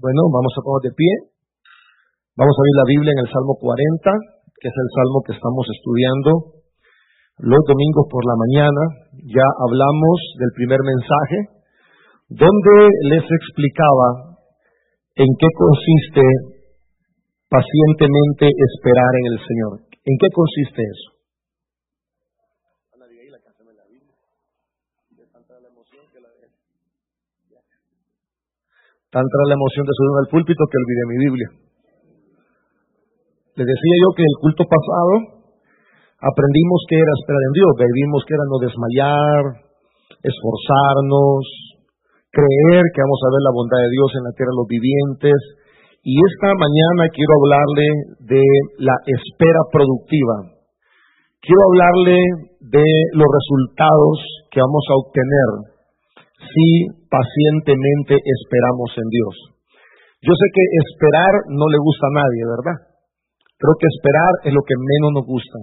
[0.00, 1.12] Bueno, vamos a poner de pie.
[2.32, 4.08] Vamos a abrir la Biblia en el Salmo 40,
[4.56, 6.30] que es el salmo que estamos estudiando
[7.44, 8.82] los domingos por la mañana.
[9.28, 11.68] Ya hablamos del primer mensaje,
[12.32, 12.76] donde
[13.12, 14.40] les explicaba
[15.20, 16.24] en qué consiste
[17.52, 19.72] pacientemente esperar en el Señor.
[19.84, 21.19] ¿En qué consiste eso?
[29.10, 31.48] Tanta la emoción de subir al púlpito que olvidé mi Biblia.
[33.58, 35.14] Les decía yo que el culto pasado
[36.22, 39.42] aprendimos que era esperar en Dios, vimos que era no desmayar,
[40.22, 41.42] esforzarnos,
[42.30, 45.38] creer que vamos a ver la bondad de Dios en la tierra de los vivientes.
[46.06, 47.88] Y esta mañana quiero hablarle
[48.30, 48.44] de
[48.78, 50.54] la espera productiva.
[51.42, 52.18] Quiero hablarle
[52.62, 54.14] de los resultados
[54.54, 55.69] que vamos a obtener
[56.40, 56.68] si
[57.08, 59.34] pacientemente esperamos en Dios.
[60.20, 62.78] Yo sé que esperar no le gusta a nadie, ¿verdad?
[63.60, 65.58] Creo que esperar es lo que menos nos gusta,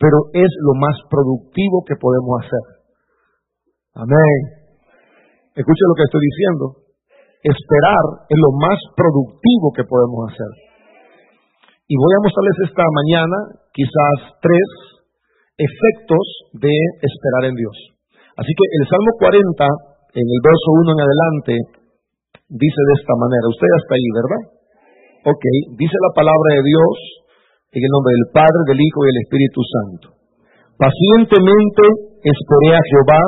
[0.00, 2.64] pero es lo más productivo que podemos hacer.
[3.96, 4.40] Amén.
[5.56, 6.64] Escuche lo que estoy diciendo.
[7.42, 10.52] Esperar es lo más productivo que podemos hacer.
[11.88, 13.36] Y voy a mostrarles esta mañana
[13.72, 14.68] quizás tres
[15.56, 16.24] efectos
[16.60, 17.76] de esperar en Dios.
[18.36, 21.54] Así que el Salmo 40 en el verso 1 en adelante,
[22.48, 24.42] dice de esta manera, usted está ahí, ¿verdad?
[25.28, 25.44] Ok,
[25.76, 26.94] dice la palabra de Dios
[27.76, 30.06] en el nombre del Padre, del Hijo y del Espíritu Santo.
[30.80, 31.84] Pacientemente
[32.24, 33.22] esperé a Jehová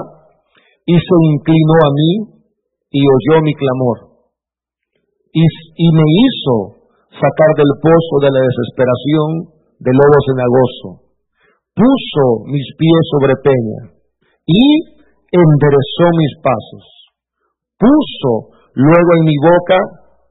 [0.86, 2.12] y se inclinó a mí
[2.94, 3.98] y oyó mi clamor.
[5.34, 6.54] Y, y me hizo
[7.10, 9.28] sacar del pozo de la desesperación
[9.78, 10.88] de lobos cenagoso.
[11.74, 13.80] Puso mis pies sobre peña
[14.46, 14.99] y
[15.30, 16.84] enderezó mis pasos.
[17.78, 18.32] Puso
[18.74, 19.78] luego en mi boca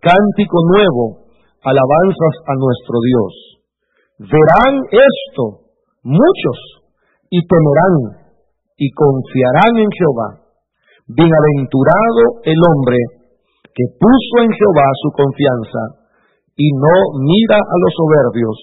[0.03, 1.31] cántico nuevo,
[1.64, 3.31] alabanzas a nuestro Dios.
[4.20, 5.72] Verán esto
[6.03, 6.59] muchos
[7.31, 8.27] y temerán
[8.77, 10.30] y confiarán en Jehová.
[11.08, 12.99] Bienaventurado el hombre
[13.64, 15.82] que puso en Jehová su confianza
[16.55, 18.58] y no mira a los soberbios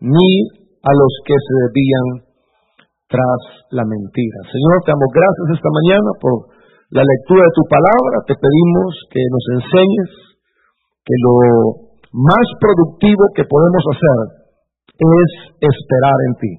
[0.00, 0.32] ni
[0.80, 2.25] a los que se desvían
[3.06, 3.40] tras
[3.70, 4.38] la mentira.
[4.50, 6.34] Señor, te damos gracias esta mañana por
[6.90, 8.16] la lectura de tu palabra.
[8.26, 10.10] Te pedimos que nos enseñes
[11.06, 11.34] que lo
[12.10, 14.18] más productivo que podemos hacer
[14.96, 15.30] es
[15.62, 16.52] esperar en ti.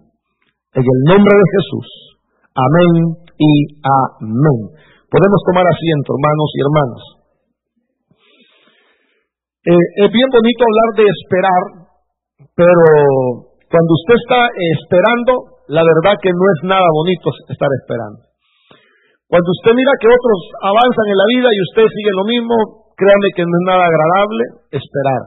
[0.78, 1.88] En el nombre de Jesús.
[2.56, 2.92] Amén
[3.38, 3.52] y
[3.84, 4.60] amén.
[5.10, 7.04] Podemos tomar asiento, hermanos y hermanas.
[9.68, 11.64] Eh, es bien bonito hablar de esperar,
[12.56, 12.84] pero
[13.68, 18.28] cuando usted está esperando, la verdad que no es nada bonito estar esperando.
[19.28, 22.56] Cuando usted mira que otros avanzan en la vida y usted sigue lo mismo,
[22.96, 25.22] créanme que no es nada agradable esperar.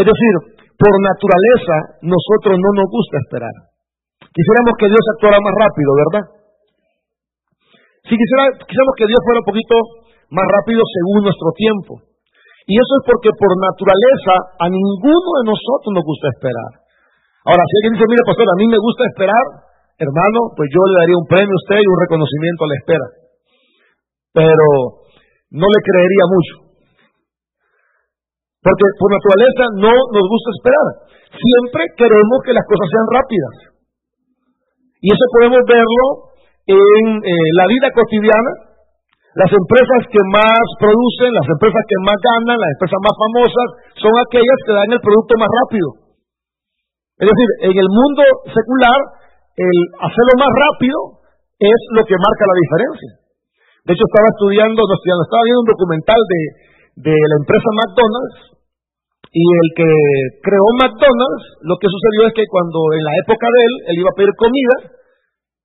[0.00, 0.34] Es decir,
[0.80, 3.56] por naturaleza nosotros no nos gusta esperar.
[4.32, 6.24] Quisiéramos que Dios actuara más rápido, ¿verdad?
[8.08, 9.76] Si quisiera, quisiéramos que Dios fuera un poquito
[10.32, 11.92] más rápido según nuestro tiempo.
[12.64, 16.81] Y eso es porque por naturaleza a ninguno de nosotros nos gusta esperar.
[17.42, 19.44] Ahora, si alguien dice, mire, pastor, a mí me gusta esperar,
[19.98, 23.06] hermano, pues yo le daría un premio a usted y un reconocimiento a la espera.
[24.30, 24.66] Pero
[25.50, 26.54] no le creería mucho.
[28.62, 30.86] Porque por naturaleza no nos gusta esperar.
[31.34, 33.54] Siempre queremos que las cosas sean rápidas.
[35.02, 36.06] Y eso podemos verlo
[36.70, 38.70] en eh, la vida cotidiana.
[39.34, 44.14] Las empresas que más producen, las empresas que más ganan, las empresas más famosas, son
[44.14, 46.01] aquellas que dan el producto más rápido.
[47.22, 48.98] Es decir, en el mundo secular,
[49.54, 51.22] el hacerlo más rápido
[51.54, 53.10] es lo que marca la diferencia.
[53.86, 56.20] De hecho, estaba estudiando, no estudiando, estaba viendo un documental
[56.98, 58.38] de, la empresa McDonald's
[59.30, 59.90] y el que
[60.42, 64.10] creó McDonald's, lo que sucedió es que cuando en la época de él, él iba
[64.10, 64.76] a pedir comida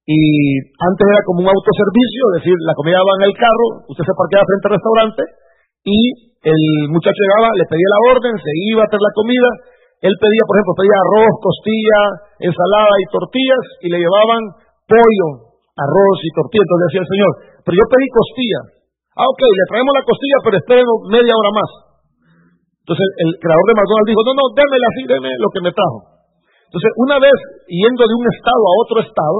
[0.07, 0.21] y
[0.61, 4.15] antes era como un autoservicio, es decir, la comida va en el carro, usted se
[4.15, 5.23] parqueaba frente al restaurante
[5.83, 5.99] y
[6.47, 6.63] el
[6.93, 9.49] muchacho llegaba, le pedía la orden, se iba a traer la comida
[9.97, 12.01] él pedía, por ejemplo, pedía arroz, costilla,
[12.37, 14.41] ensalada y tortillas y le llevaban
[14.85, 15.27] pollo,
[15.73, 16.65] arroz y tortillas.
[16.69, 17.31] Entonces decía el Señor,
[17.65, 18.61] pero yo pedí costilla.
[19.17, 21.71] Ah, ok, le traemos la costilla, pero esperen media hora más.
[22.85, 26.17] Entonces el creador de McDonald's dijo, no, no, démela así, déme lo que me trajo.
[26.67, 27.37] Entonces, una vez
[27.71, 29.39] yendo de un estado a otro estado,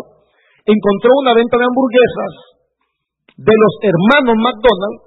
[0.63, 2.33] encontró una venta de hamburguesas
[3.35, 5.06] de los hermanos McDonald's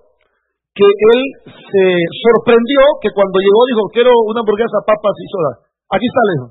[0.80, 1.84] que él se
[2.24, 5.52] sorprendió que cuando llegó dijo, quiero una hamburguesa, papas y soda.
[5.92, 6.48] Aquí está, le dijo.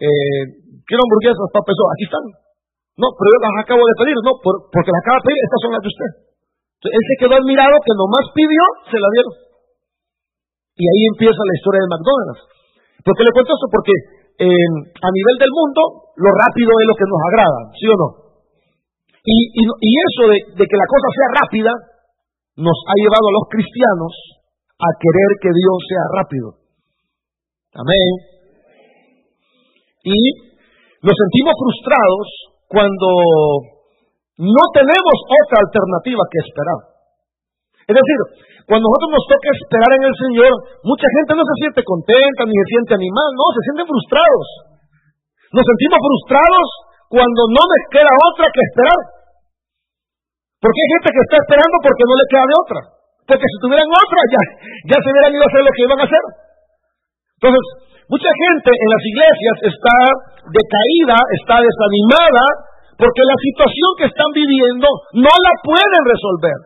[0.00, 0.42] Eh,
[0.88, 1.92] quiero hamburguesas, papas y soda.
[1.92, 2.24] Aquí están.
[2.96, 4.16] No, pero yo las acabo de pedir.
[4.24, 6.10] No, porque las acabo de pedir, estas son las de usted.
[6.86, 9.34] Él se quedó admirado que nomás pidió, se la dieron.
[10.76, 12.42] Y ahí empieza la historia de McDonald's.
[13.04, 13.68] ¿Por qué le cuento esto?
[13.72, 13.94] Porque
[14.36, 18.08] a nivel del mundo, lo rápido es lo que nos agrada, ¿sí o no?
[19.26, 21.72] Y, y, eso de, de que la cosa sea rápida
[22.56, 24.12] nos ha llevado a los cristianos
[24.76, 26.48] a querer que Dios sea rápido.
[27.76, 28.08] Amén.
[30.04, 30.18] Y
[31.04, 32.26] nos sentimos frustrados
[32.68, 33.08] cuando
[34.40, 36.80] no tenemos otra alternativa que esperar.
[37.86, 38.18] Es decir,
[38.66, 42.54] cuando nosotros nos toca esperar en el Señor, mucha gente no se siente contenta ni
[42.56, 44.46] se siente animada, no, se sienten frustrados.
[45.54, 46.68] Nos sentimos frustrados
[47.06, 49.00] cuando no les queda otra que esperar.
[50.66, 52.80] Porque hay gente que está esperando porque no le queda de otra.
[53.22, 54.42] Porque si tuvieran otra, ya,
[54.90, 56.24] ya se hubieran ido a hacer lo que iban a hacer.
[57.38, 57.64] Entonces,
[58.10, 59.96] mucha gente en las iglesias está
[60.50, 62.44] decaída, está desanimada,
[62.98, 64.90] porque la situación que están viviendo
[65.22, 66.58] no la pueden resolver.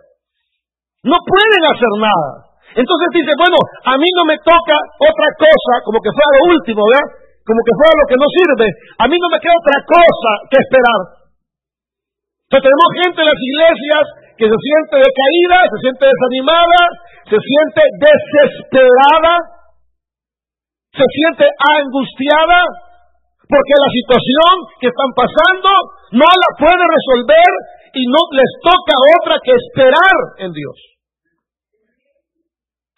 [1.05, 2.57] No pueden hacer nada.
[2.81, 6.89] Entonces dice, bueno, a mí no me toca otra cosa, como que fuera lo último,
[6.89, 7.05] ¿verdad?
[7.45, 8.67] Como que fuera lo que no sirve.
[8.97, 11.20] A mí no me queda otra cosa que esperar.
[12.51, 14.03] Entonces tenemos gente en las iglesias
[14.35, 16.83] que se siente decaída, se siente desanimada,
[17.31, 19.35] se siente desesperada,
[20.91, 22.59] se siente angustiada,
[23.47, 24.53] porque la situación
[24.83, 25.71] que están pasando
[26.19, 27.51] no la puede resolver
[27.95, 30.75] y no les toca otra que esperar en Dios.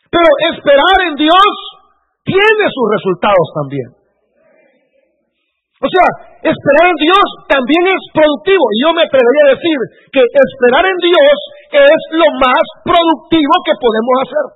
[0.08, 1.52] Pero esperar en Dios
[2.24, 3.88] tiene sus resultados también.
[5.76, 8.64] O sea, esperar en Dios también es productivo.
[8.82, 9.78] Yo me atrevería a decir
[10.10, 11.36] que esperar en Dios
[11.70, 14.46] es lo más productivo que podemos hacer.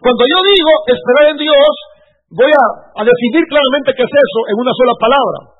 [0.00, 1.72] Cuando yo digo esperar en Dios,
[2.32, 2.64] voy a,
[2.96, 5.58] a definir claramente qué es eso en una sola palabra.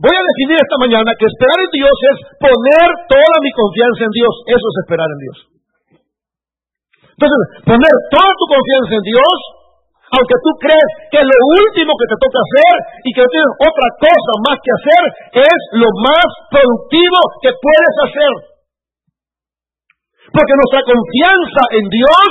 [0.00, 4.14] Voy a definir esta mañana que esperar en Dios es poner toda mi confianza en
[4.16, 4.34] Dios.
[4.48, 5.38] Eso es esperar en Dios.
[7.20, 9.36] Entonces, poner toda tu confianza en Dios,
[10.10, 12.76] aunque tú crees que lo último que te toca hacer
[13.06, 15.04] y que no tienes otra cosa más que hacer,
[15.46, 18.32] es lo más productivo que puedes hacer.
[20.34, 22.30] Porque nuestra confianza en Dios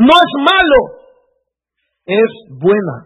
[0.00, 0.80] no es malo,
[2.08, 2.96] es buena.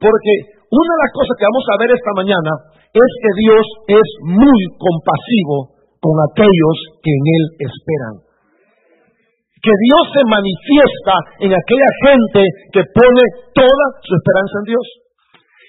[0.00, 0.32] Porque
[0.72, 2.52] una de las cosas que vamos a ver esta mañana
[2.90, 3.64] es que Dios
[3.96, 8.29] es muy compasivo con aquellos que en Él esperan.
[9.60, 11.14] Que Dios se manifiesta
[11.44, 12.42] en aquella gente
[12.72, 14.86] que pone toda su esperanza en Dios.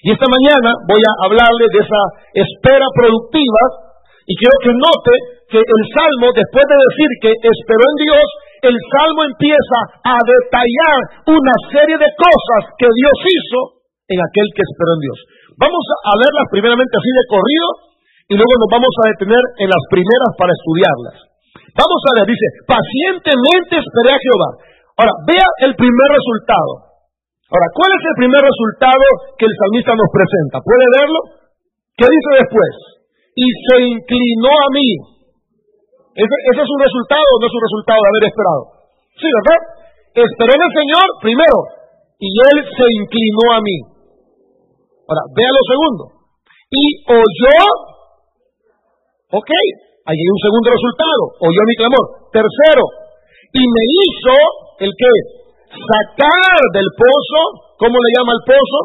[0.02, 2.02] Y esta mañana voy a hablarle de esa
[2.34, 3.92] espera productiva
[4.26, 5.14] y quiero que note
[5.52, 8.28] que el Salmo, después de decir que esperó en Dios,
[8.72, 11.00] el Salmo empieza a detallar
[11.36, 13.60] una serie de cosas que Dios hizo
[14.08, 15.20] en aquel que esperó en Dios.
[15.60, 17.68] Vamos a leerlas primeramente así de corrido
[18.32, 21.31] y luego nos vamos a detener en las primeras para estudiarlas.
[21.51, 24.50] Vamos a ver, dice, pacientemente esperé a Jehová.
[25.00, 26.71] Ahora, vea el primer resultado.
[27.51, 29.06] Ahora, ¿cuál es el primer resultado
[29.36, 30.63] que el salmista nos presenta?
[30.63, 31.19] ¿Puede verlo?
[31.95, 32.74] ¿Qué dice después?
[33.36, 34.89] Y se inclinó a mí
[36.12, 38.62] ¿Ese, es un resultado o no es un resultado de haber esperado?
[39.15, 39.62] Sí, ¿verdad?
[40.12, 41.57] Esperé en el Señor primero
[42.19, 43.77] y Él se inclinó a mí.
[45.07, 46.04] Ahora, vea lo segundo.
[46.68, 47.59] Y oyó,
[49.31, 49.51] ok,
[50.07, 52.06] allí hay un segundo resultado, oyó mi clamor.
[52.31, 52.83] Tercero,
[53.51, 54.36] y me hizo
[54.83, 55.12] el que
[55.72, 57.42] sacar del pozo,
[57.80, 58.80] ¿cómo le llama el pozo?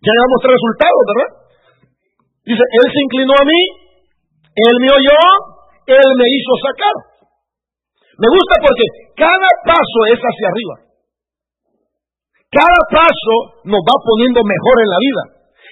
[0.00, 1.30] Ya llevamos tres resultados, ¿verdad?
[2.46, 3.60] Dice, Él se inclinó a mí,
[4.56, 5.20] él me oyó,
[5.84, 6.96] Él me hizo sacar.
[8.16, 10.74] Me gusta porque cada paso es hacia arriba.
[12.48, 13.34] Cada paso
[13.68, 15.22] nos va poniendo mejor en la vida.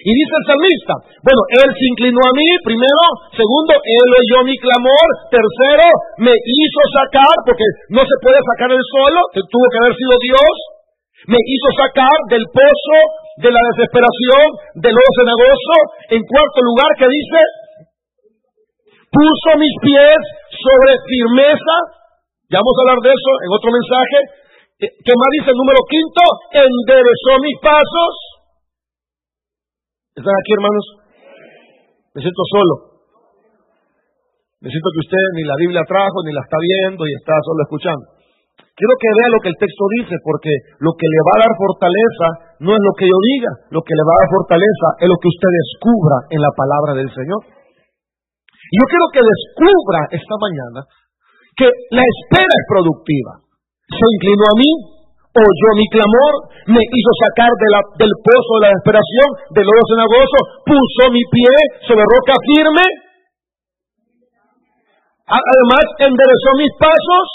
[0.05, 0.93] Y dice el salmista,
[1.25, 5.87] bueno, Él se inclinó a mí, primero, segundo, Él oyó mi clamor, tercero,
[6.21, 9.19] me hizo sacar, porque no se puede sacar él solo,
[9.49, 10.53] tuvo que haber sido Dios,
[11.25, 12.97] me hizo sacar del pozo
[13.41, 14.45] de la desesperación,
[14.77, 15.75] del lodo cenagoso,
[16.13, 17.39] en cuarto lugar, que dice,
[19.09, 20.21] puso mis pies
[20.53, 21.75] sobre firmeza.
[22.53, 24.17] Ya vamos a hablar de eso en otro mensaje.
[24.85, 26.23] ¿Qué más dice el número quinto?
[26.51, 28.11] Enderezó mis pasos.
[30.15, 30.85] ¿Están aquí, hermanos?
[32.15, 32.73] Me siento solo.
[34.63, 38.15] Necesito que usted ni la Biblia trajo, ni la está viendo y está solo escuchando.
[38.55, 41.53] Quiero que vea lo que el texto dice, porque lo que le va a dar
[41.59, 42.27] fortaleza
[42.63, 45.19] no es lo que yo diga, lo que le va a dar fortaleza es lo
[45.19, 47.41] que usted descubra en la palabra del Señor.
[48.71, 50.79] Y yo quiero que descubra esta mañana
[51.59, 53.43] que la espera es productiva.
[53.91, 54.71] Se inclinó a mí,
[55.43, 56.33] oyó mi clamor,
[56.71, 62.07] me hizo sacar del pozo de la desesperación, del lodo cenagoso, puso mi pie sobre
[62.07, 62.85] roca firme.
[65.27, 67.25] Además, enderezó mis pasos.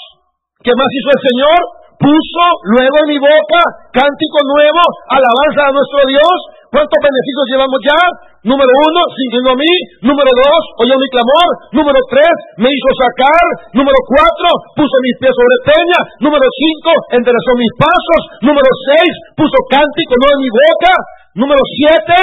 [0.63, 1.61] ¿Qué más hizo el Señor?
[2.01, 3.61] Puso luego en mi boca
[3.93, 6.39] cántico nuevo, alabanza a nuestro Dios.
[6.71, 8.01] ¿Cuántos beneficios llevamos ya?
[8.47, 9.73] Número uno, siguiendo a mí.
[10.07, 11.51] Número dos, oyó mi clamor.
[11.75, 13.45] Número tres, me hizo sacar.
[13.75, 14.49] Número cuatro,
[14.79, 16.01] puso mis pies sobre peña.
[16.23, 18.23] Número cinco, enderezó mis pasos.
[18.47, 20.95] Número seis, puso cántico nuevo en mi boca.
[21.43, 22.21] Número siete,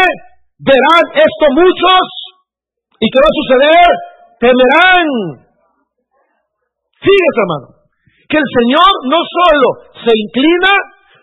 [0.64, 2.04] verán esto muchos.
[3.04, 3.90] ¿Y qué va a suceder?
[4.40, 5.08] Temerán.
[7.04, 7.78] Fíjese, hermano
[8.28, 9.68] que el Señor no solo
[10.04, 10.72] se inclina,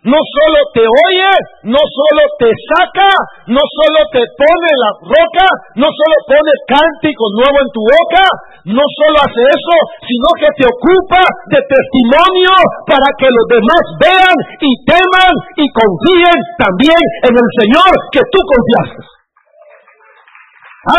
[0.05, 1.33] no solo te oye,
[1.65, 3.09] no solo te saca,
[3.49, 5.49] no solo te pone la roca,
[5.81, 8.25] no solo pone cántico nuevo en tu boca,
[8.69, 12.53] no solo hace eso, sino que te ocupa de testimonio
[12.85, 18.39] para que los demás vean y teman y confíen también en el Señor que tú
[18.45, 19.03] confiaste.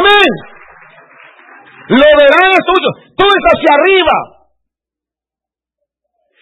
[0.01, 0.29] Amén.
[1.93, 2.81] Lo verán estos
[3.13, 4.35] Tú es hacia arriba.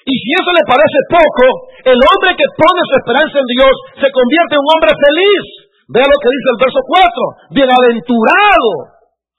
[0.04, 1.46] Y si eso le parece poco,
[1.84, 5.44] el hombre que pone su esperanza en Dios se convierte en un hombre feliz.
[5.92, 7.60] Vea lo que dice el verso 4.
[7.60, 8.72] Bienaventurado,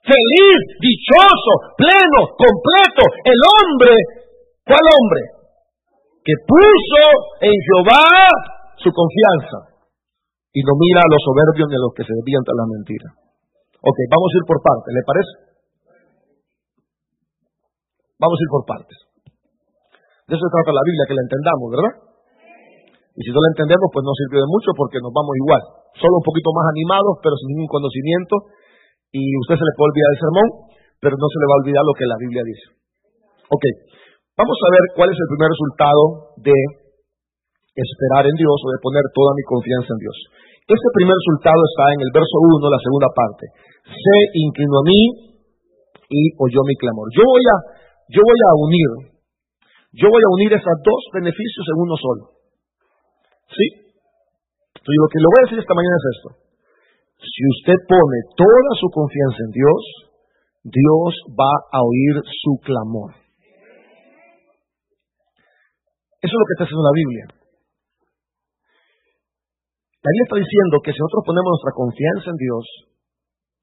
[0.05, 3.03] feliz, dichoso, pleno, completo.
[3.25, 3.93] El hombre,
[4.61, 5.21] ¿cuál hombre?
[6.21, 7.03] Que puso
[7.49, 8.05] en Jehová
[8.77, 9.75] su confianza
[10.53, 13.09] y no mira a los soberbios ni a los que se desvían tras la mentira.
[13.81, 15.33] Ok, vamos a ir por partes, ¿le parece?
[18.17, 18.97] Vamos a ir por partes.
[20.25, 21.93] De eso trata la Biblia, que la entendamos, ¿verdad?
[23.15, 25.63] Y si no la entendemos, pues no sirve de mucho porque nos vamos igual.
[25.95, 28.51] Solo un poquito más animados, pero sin ningún conocimiento.
[29.15, 30.47] Y usted se le puede olvidar el sermón,
[30.99, 32.65] pero no se le va a olvidar lo que la Biblia dice.
[33.47, 33.63] Ok,
[34.35, 36.01] vamos a ver cuál es el primer resultado
[36.43, 36.55] de
[37.75, 40.17] esperar en Dios o de poner toda mi confianza en Dios.
[40.67, 43.43] Este primer resultado está en el verso 1, la segunda parte.
[43.85, 45.01] Se inclinó a mí
[46.11, 47.07] y oyó mi clamor.
[47.15, 47.55] Yo voy a,
[48.11, 49.15] yo voy a unir
[49.95, 52.34] yo voy a unir esos dos beneficios en uno solo.
[53.49, 53.65] ¿Sí?
[54.75, 56.29] Entonces lo que le voy a decir esta mañana es esto.
[57.25, 59.81] Si usted pone toda su confianza en Dios,
[60.65, 63.13] Dios va a oír su clamor.
[66.21, 67.25] Eso es lo que está haciendo la Biblia.
[70.05, 72.63] La Biblia está diciendo que si nosotros ponemos nuestra confianza en Dios,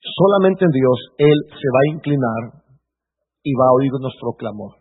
[0.03, 2.43] solamente en Dios, Él se va a inclinar
[3.47, 4.75] y va a oír nuestro clamor.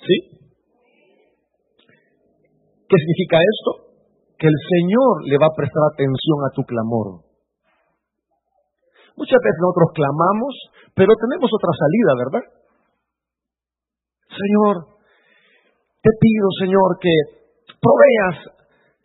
[0.00, 0.41] ¿Sí?
[2.92, 3.70] ¿Qué significa esto?
[4.36, 7.24] Que el Señor le va a prestar atención a tu clamor.
[9.16, 10.52] Muchas veces nosotros clamamos,
[10.92, 12.44] pero tenemos otra salida, ¿verdad?
[14.28, 14.74] Señor,
[16.04, 17.14] te pido, Señor, que
[17.80, 18.36] proveas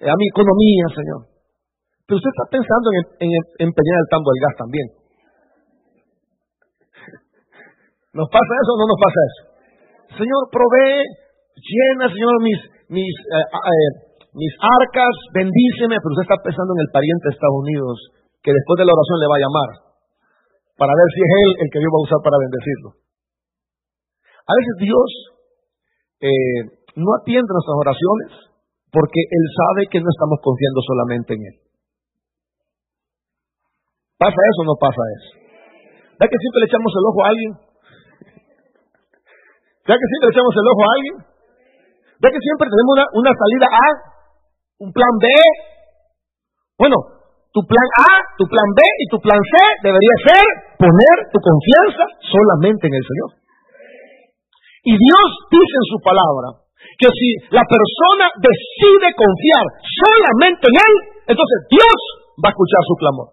[0.04, 1.22] a mi economía, Señor.
[2.04, 4.88] Pero usted está pensando en, en empeñar el tambo del gas también.
[8.12, 9.44] ¿Nos pasa eso o no nos pasa eso?
[10.20, 11.08] Señor, provee,
[11.56, 13.92] llena, Señor, mis, mis, eh, eh,
[14.34, 17.96] mis arcas, bendíceme, pero usted está pensando en el pariente de Estados Unidos,
[18.44, 19.70] que después de la oración le va a llamar,
[20.78, 22.90] para ver si es él el que Dios va a usar para bendecirlo.
[24.48, 25.08] A veces Dios
[26.24, 26.62] eh,
[26.96, 28.30] no atiende nuestras oraciones
[28.88, 31.58] porque Él sabe que no estamos confiando solamente en Él.
[34.18, 35.30] ¿Pasa eso o no pasa eso?
[36.18, 37.52] ¿Verdad que siempre le echamos el ojo a alguien?
[39.86, 41.16] ¿Ya que siempre echamos el ojo a alguien?
[42.18, 43.88] ¿Ya que siempre tenemos una, una salida A?
[44.82, 45.26] ¿Un plan B?
[46.78, 46.98] Bueno,
[47.54, 50.46] tu plan A, tu plan B y tu plan C debería ser
[50.78, 53.30] poner tu confianza solamente en el Señor.
[54.86, 56.64] Y Dios dice en su palabra
[56.98, 60.94] que si la persona decide confiar solamente en Él,
[61.34, 61.98] entonces Dios
[62.42, 63.30] va a escuchar su clamor.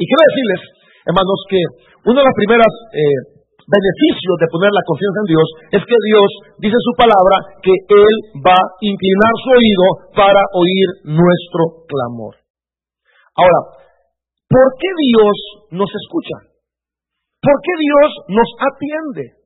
[0.00, 0.60] Y quiero decirles,
[1.06, 1.60] hermanos, que
[2.08, 3.31] una de las primeras eh,
[3.72, 5.48] beneficio de poner la confianza en Dios
[5.80, 6.28] es que Dios
[6.60, 8.14] dice su palabra que Él
[8.44, 12.36] va a inclinar su oído para oír nuestro clamor.
[13.32, 13.60] Ahora,
[14.44, 15.36] ¿por qué Dios
[15.72, 16.52] nos escucha?
[17.40, 19.42] ¿Por qué Dios nos atiende?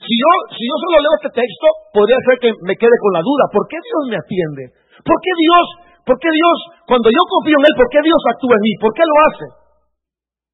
[0.00, 3.22] Si yo, si yo solo leo este texto, podría ser que me quede con la
[3.22, 3.44] duda.
[3.52, 4.62] ¿Por qué Dios me atiende?
[5.04, 5.66] ¿Por qué Dios,
[6.08, 6.56] por qué Dios,
[6.88, 8.72] cuando yo confío en Él, por qué Dios actúa en mí?
[8.80, 9.46] ¿Por qué lo hace?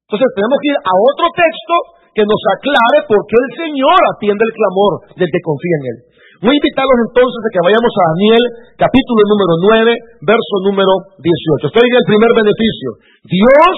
[0.07, 1.75] Entonces tenemos que ir a otro texto
[2.17, 5.97] que nos aclare por qué el Señor atiende el clamor del que confía en Él.
[6.41, 8.43] Voy a invitarlos entonces a que vayamos a Daniel,
[8.73, 9.53] capítulo número
[9.85, 11.69] 9, verso número 18.
[11.69, 12.89] Estoy en el primer beneficio.
[13.21, 13.73] Dios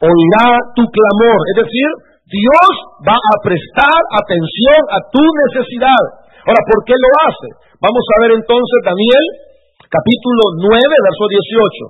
[0.00, 1.88] oirá tu clamor, es decir,
[2.28, 2.70] Dios
[3.04, 6.04] va a prestar atención a tu necesidad.
[6.44, 7.48] Ahora, ¿por qué lo hace?
[7.80, 9.24] Vamos a ver entonces Daniel,
[9.88, 11.24] capítulo 9, verso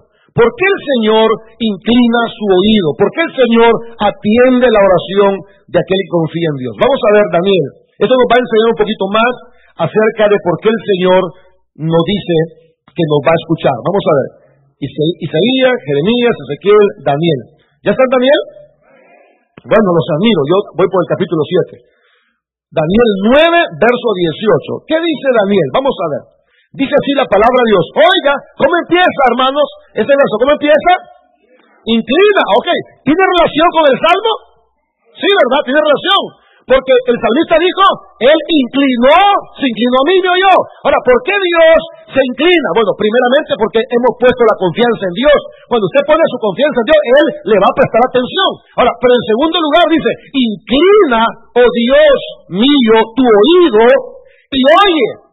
[0.07, 0.10] 18.
[0.31, 2.89] ¿Por qué el Señor inclina su oído?
[2.95, 5.33] ¿Por qué el Señor atiende la oración
[5.67, 6.75] de aquel que confía en Dios?
[6.79, 7.69] Vamos a ver, Daniel.
[7.99, 9.33] Esto nos va a enseñar un poquito más
[9.91, 11.23] acerca de por qué el Señor
[11.83, 12.37] nos dice
[12.87, 13.77] que nos va a escuchar.
[13.83, 14.29] Vamos a ver.
[14.81, 17.41] Isaías, Jeremías, Ezequiel, Daniel.
[17.85, 18.41] ¿Ya están Daniel?
[19.61, 20.41] Bueno, los admiro.
[20.49, 21.43] Yo voy por el capítulo
[21.77, 21.85] 7.
[22.73, 23.11] Daniel
[23.51, 24.89] 9, verso 18.
[24.89, 25.69] ¿Qué dice Daniel?
[25.75, 26.40] Vamos a ver.
[26.71, 27.87] Dice así la palabra de Dios.
[27.99, 29.67] Oiga, ¿cómo empieza, hermanos?
[29.91, 30.93] Ese verso, ¿cómo empieza?
[31.83, 32.69] Inclina, ok.
[33.03, 34.33] ¿Tiene relación con el salmo?
[35.19, 35.61] Sí, ¿verdad?
[35.67, 36.23] Tiene relación.
[36.71, 37.85] Porque el salmista dijo,
[38.23, 39.19] Él inclinó,
[39.59, 40.55] se inclinó a mí, no yo.
[40.87, 41.79] Ahora, ¿por qué Dios
[42.15, 42.69] se inclina?
[42.79, 45.41] Bueno, primeramente porque hemos puesto la confianza en Dios.
[45.67, 48.50] Cuando usted pone su confianza en Dios, Él le va a prestar atención.
[48.79, 51.21] Ahora, pero en segundo lugar dice, inclina,
[51.59, 52.19] oh Dios
[52.55, 53.83] mío, tu oído
[54.55, 55.30] y oye.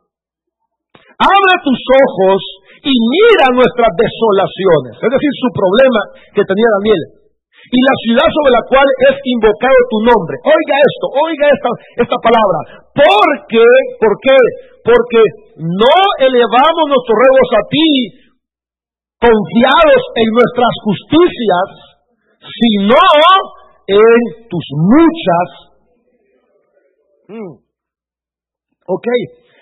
[1.17, 2.39] Abre tus ojos
[2.85, 4.93] y mira nuestras desolaciones.
[5.01, 6.01] Es decir, su problema
[6.37, 7.01] que tenía Daniel
[7.57, 10.35] y la ciudad sobre la cual es invocado tu nombre.
[10.45, 11.69] Oiga esto, oiga esta,
[12.05, 12.59] esta palabra.
[12.93, 13.69] ¿Por qué?
[13.97, 14.39] ¿Por qué?
[14.85, 15.21] Porque
[15.57, 17.89] no elevamos nuestros ruegos a ti
[19.17, 21.67] confiados en nuestras justicias,
[22.45, 23.01] sino
[23.89, 25.49] en tus muchas.
[27.27, 27.55] Mm.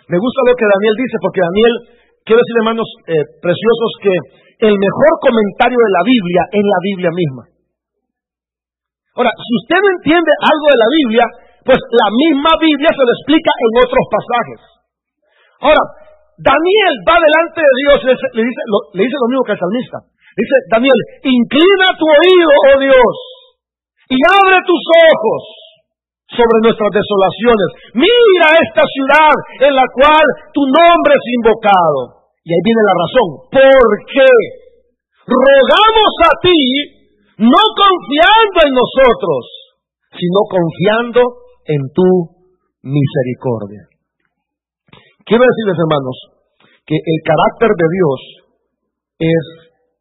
[0.05, 1.73] Me gusta lo que Daniel dice, porque Daniel,
[2.21, 4.13] quiero decir hermanos eh, preciosos, que
[4.69, 7.43] el mejor comentario de la Biblia es la Biblia misma.
[9.17, 11.25] Ahora, si usted no entiende algo de la Biblia,
[11.65, 14.61] pues la misma Biblia se lo explica en otros pasajes.
[15.65, 15.83] Ahora,
[16.37, 18.07] Daniel va delante de Dios y
[18.37, 19.97] le dice, lo, le dice lo mismo que el salmista.
[20.35, 23.15] Dice, Daniel, inclina tu oído, oh Dios,
[24.11, 25.64] y abre tus ojos
[26.29, 27.69] sobre nuestras desolaciones.
[27.93, 32.31] Mira esta ciudad en la cual tu nombre es invocado.
[32.45, 33.27] Y ahí viene la razón.
[33.53, 34.31] ¿Por qué?
[35.25, 36.61] Rogamos a ti
[37.41, 39.41] no confiando en nosotros,
[40.13, 41.21] sino confiando
[41.65, 42.09] en tu
[42.85, 43.89] misericordia.
[45.25, 46.17] Quiero decirles, hermanos,
[46.85, 48.19] que el carácter de Dios
[49.19, 49.43] es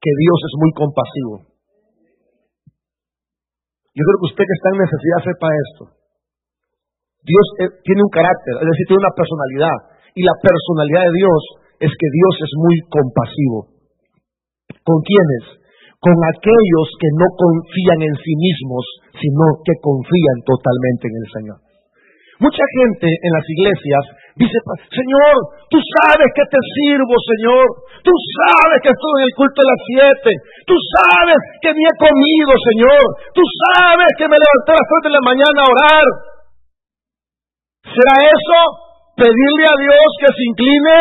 [0.04, 1.34] que Dios es muy compasivo.
[3.96, 6.03] Yo creo que usted que está en necesidad sepa esto.
[7.24, 9.76] Dios eh, tiene un carácter, es decir, tiene una personalidad.
[10.14, 11.40] Y la personalidad de Dios
[11.80, 13.58] es que Dios es muy compasivo.
[14.84, 15.64] ¿Con quiénes?
[16.04, 18.84] con aquellos que no confían en sí mismos,
[19.16, 21.58] sino que confían totalmente en el Señor.
[22.44, 24.02] Mucha gente en las iglesias
[24.36, 24.58] dice,
[24.92, 25.34] Señor,
[25.72, 27.64] tú sabes que te sirvo, Señor.
[28.04, 30.30] Tú sabes que estoy en el culto de las siete.
[30.68, 33.04] Tú sabes que ni he comido, Señor.
[33.32, 36.06] Tú sabes que me levanté a las tres de la mañana a orar.
[37.84, 38.58] ¿Será eso?
[39.16, 40.98] Pedirle a Dios que se incline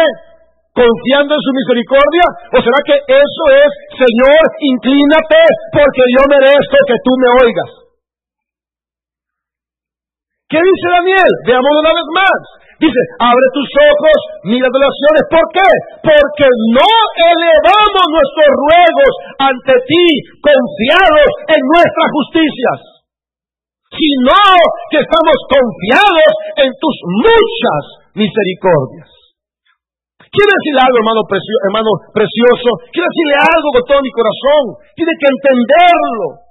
[0.74, 2.26] confiando en su misericordia?
[2.54, 5.42] ¿O será que eso es, Señor, inclínate
[5.72, 7.72] porque yo merezco que tú me oigas?
[10.50, 11.32] ¿Qué dice Daniel?
[11.50, 12.40] Veamos una vez más.
[12.78, 15.70] Dice, abre tus ojos, mira las ¿Por qué?
[16.04, 16.92] Porque no
[17.32, 20.08] elevamos nuestros ruegos ante ti
[20.44, 22.78] confiados en nuestras justicias,
[23.94, 24.38] sino
[24.90, 26.32] que estamos confiados
[26.66, 27.84] en tus muchas
[28.18, 29.10] misericordias.
[30.34, 32.70] Quiero decirle algo, hermano, hermano precioso.
[32.90, 34.64] Quiero decirle algo con todo mi corazón.
[34.98, 36.43] Tiene que entenderlo.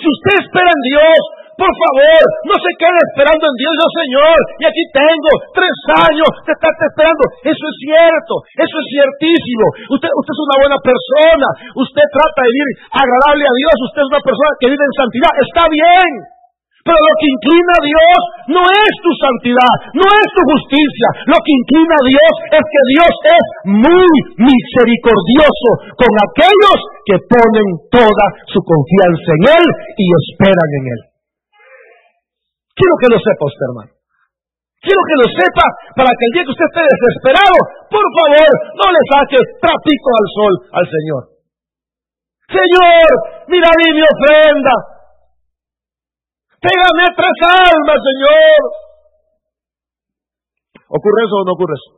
[0.00, 1.20] Si usted espera en Dios,
[1.60, 5.76] por favor, no se quede esperando en Dios, yo Señor, y aquí tengo tres
[6.08, 7.24] años de estarte esperando.
[7.44, 9.64] Eso es cierto, eso es ciertísimo.
[9.92, 11.48] Usted, usted es una buena persona,
[11.84, 15.32] usted trata de vivir agradable a Dios, usted es una persona que vive en santidad,
[15.36, 16.39] está bien.
[16.80, 18.20] Pero lo que inclina a Dios
[18.56, 21.08] no es tu santidad, no es tu justicia.
[21.28, 23.44] Lo que inclina a Dios es que Dios es
[23.84, 29.66] muy misericordioso con aquellos que ponen toda su confianza en Él
[30.00, 31.00] y esperan en Él.
[32.72, 33.92] Quiero que lo sepa usted, hermano.
[34.80, 37.58] Quiero que lo sepa para que el día que usted esté desesperado,
[37.92, 41.22] por favor, no le saque trapito al sol al Señor.
[42.48, 43.08] Señor,
[43.52, 44.89] mira mi ofrenda.
[46.60, 48.60] Pégame tres almas, Señor.
[50.92, 51.90] ¿Ocurre eso o no ocurre eso?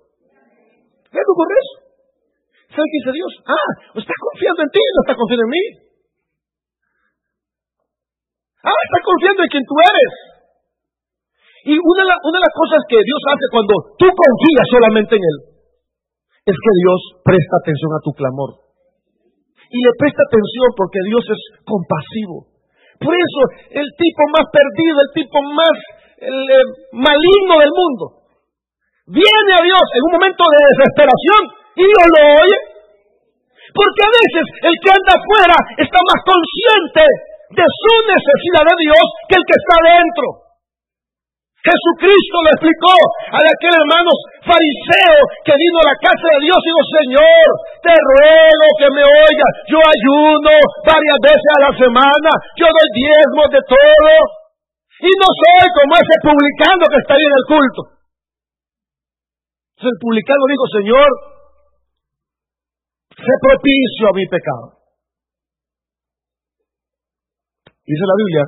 [1.10, 1.76] ¿Qué ocurre eso?
[2.70, 3.32] ¿Sabe qué dice Dios?
[3.42, 5.64] Ah, está confiando en ti, no está confiando en mí.
[8.62, 10.12] Ah, está confiando en quien tú eres.
[11.66, 15.38] Y una, una de las cosas que Dios hace cuando tú confías solamente en Él
[16.42, 18.50] es que Dios presta atención a tu clamor.
[19.70, 22.51] Y le presta atención porque Dios es compasivo.
[23.02, 23.40] Por eso,
[23.74, 25.76] el tipo más perdido, el tipo más
[26.22, 28.04] eh, maligno del mundo,
[29.10, 31.42] viene a Dios en un momento de desesperación
[31.76, 32.58] y Dios lo oye.
[33.72, 37.04] Porque a veces el que anda afuera está más consciente
[37.56, 40.41] de su necesidad de Dios que el que está adentro.
[41.62, 42.94] Jesucristo lo explicó
[43.30, 44.10] a aquel hermano
[44.42, 47.46] fariseo que vino a la casa de Dios y dijo, Señor,
[47.86, 53.46] te ruego que me oigas, yo ayuno varias veces a la semana, yo doy diezmos
[53.54, 54.14] de todo,
[55.06, 57.80] y no soy como ese publicano que está ahí en el culto.
[59.86, 61.10] El publicano dijo, Señor,
[63.22, 64.66] sé propicio a mi pecado.
[67.86, 68.44] Dice la Biblia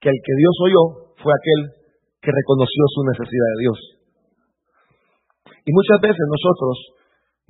[0.00, 0.84] que el que Dios oyó
[1.16, 1.85] fue aquel
[2.26, 3.78] que reconoció su necesidad de Dios.
[5.62, 6.74] Y muchas veces nosotros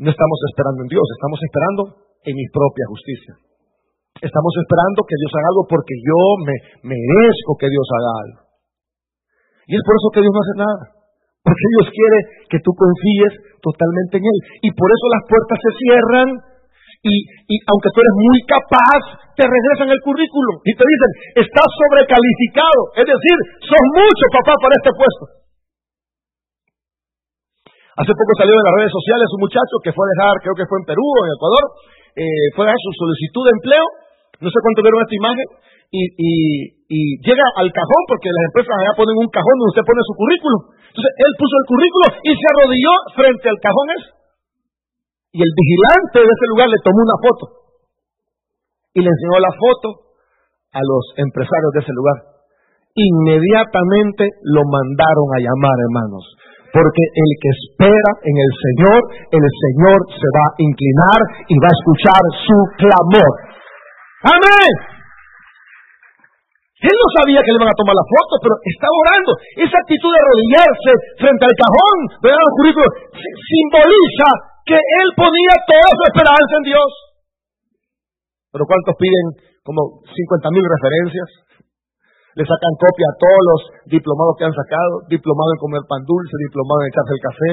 [0.05, 1.81] no estamos esperando en Dios, estamos esperando
[2.29, 3.33] en mi propia justicia.
[4.21, 6.57] Estamos esperando que Dios haga algo porque yo me
[6.93, 8.41] merezco que Dios haga algo.
[9.65, 10.83] Y es por eso que Dios no hace nada.
[11.41, 12.19] Porque Dios quiere
[12.53, 13.33] que tú confíes
[13.65, 14.39] totalmente en Él.
[14.61, 16.29] Y por eso las puertas se cierran
[17.03, 17.13] y,
[17.51, 19.01] y, aunque tú eres muy capaz,
[19.37, 21.11] te regresan el currículum y te dicen,
[21.45, 22.81] estás sobrecalificado.
[22.97, 25.25] Es decir, sos mucho papá para este puesto.
[27.97, 30.69] Hace poco salió en las redes sociales un muchacho que fue a dejar, creo que
[30.69, 31.65] fue en Perú o en Ecuador,
[32.13, 33.87] eh, fue a dejar su solicitud de empleo,
[34.45, 35.49] no sé cuánto vieron esta imagen,
[35.89, 36.03] y,
[36.93, 40.15] y, llega al cajón, porque las empresas allá ponen un cajón donde usted pone su
[40.19, 40.61] currículum.
[40.93, 44.09] Entonces él puso el currículum y se arrodilló frente al cajón ese.
[45.37, 47.45] Y el vigilante de ese lugar le tomó una foto
[48.97, 49.89] y le enseñó la foto
[50.73, 52.41] a los empresarios de ese lugar.
[52.97, 56.25] Inmediatamente lo mandaron a llamar, hermanos.
[56.73, 59.01] Porque el que espera en el Señor,
[59.37, 61.21] el Señor se va a inclinar
[61.53, 63.33] y va a escuchar su clamor.
[64.41, 64.73] Amén.
[66.81, 69.33] Él no sabía que le iban a tomar la foto, pero estaba orando.
[69.61, 72.89] Esa actitud de arrodillarse frente al cajón, de el currículo,
[73.21, 76.91] simboliza que él ponía toda su esperanza en Dios.
[78.51, 79.27] Pero ¿cuántos piden
[79.63, 81.29] como 50 mil referencias?
[82.35, 86.35] Le sacan copia a todos los diplomados que han sacado, diplomado en comer pan dulce,
[86.37, 87.51] diplomado en echarse el café.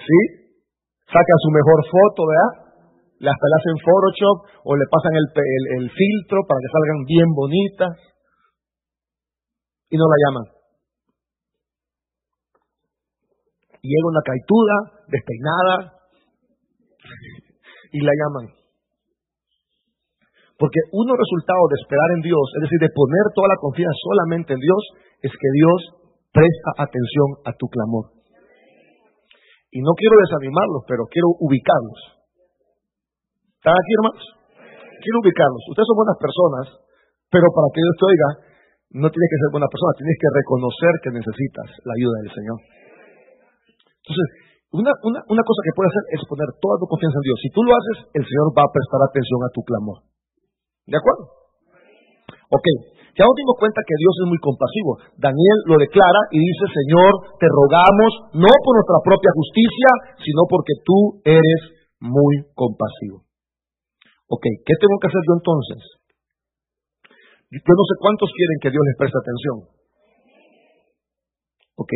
[0.00, 0.18] ¿Sí?
[1.10, 2.52] Sacan su mejor foto, ¿verdad?
[3.20, 5.26] Las pelas en Photoshop o le pasan el,
[5.82, 7.94] el filtro para que salgan bien bonitas
[9.90, 10.61] y no la llaman.
[13.82, 14.76] Y llega una caituda,
[15.10, 15.74] despeinada,
[17.92, 18.46] y la llaman.
[20.56, 24.54] Porque uno resultado de esperar en Dios, es decir, de poner toda la confianza solamente
[24.54, 24.82] en Dios,
[25.26, 25.78] es que Dios
[26.30, 28.14] presta atención a tu clamor.
[29.74, 32.00] Y no quiero desanimarlos, pero quiero ubicarlos.
[33.58, 34.24] ¿Están aquí, hermanos?
[35.02, 35.62] Quiero ubicarlos.
[35.66, 36.64] Ustedes son buenas personas,
[37.26, 38.28] pero para que Dios te oiga,
[39.02, 42.58] no tienes que ser buena persona, tienes que reconocer que necesitas la ayuda del Señor.
[44.02, 44.28] Entonces,
[44.74, 47.38] una, una, cosa que puedes hacer es poner toda tu confianza en Dios.
[47.38, 49.98] Si tú lo haces, el Señor va a prestar atención a tu clamor.
[50.88, 51.24] ¿De acuerdo?
[52.50, 52.66] Ok,
[53.12, 54.90] ya nos dimos cuenta que Dios es muy compasivo.
[55.20, 59.88] Daniel lo declara y dice, Señor, te rogamos, no por nuestra propia justicia,
[60.24, 61.60] sino porque tú eres
[62.00, 63.28] muy compasivo.
[64.32, 65.80] Ok, ¿qué tengo que hacer yo entonces?
[67.52, 69.56] Yo no sé cuántos quieren que Dios les preste atención.
[71.76, 71.92] Ok,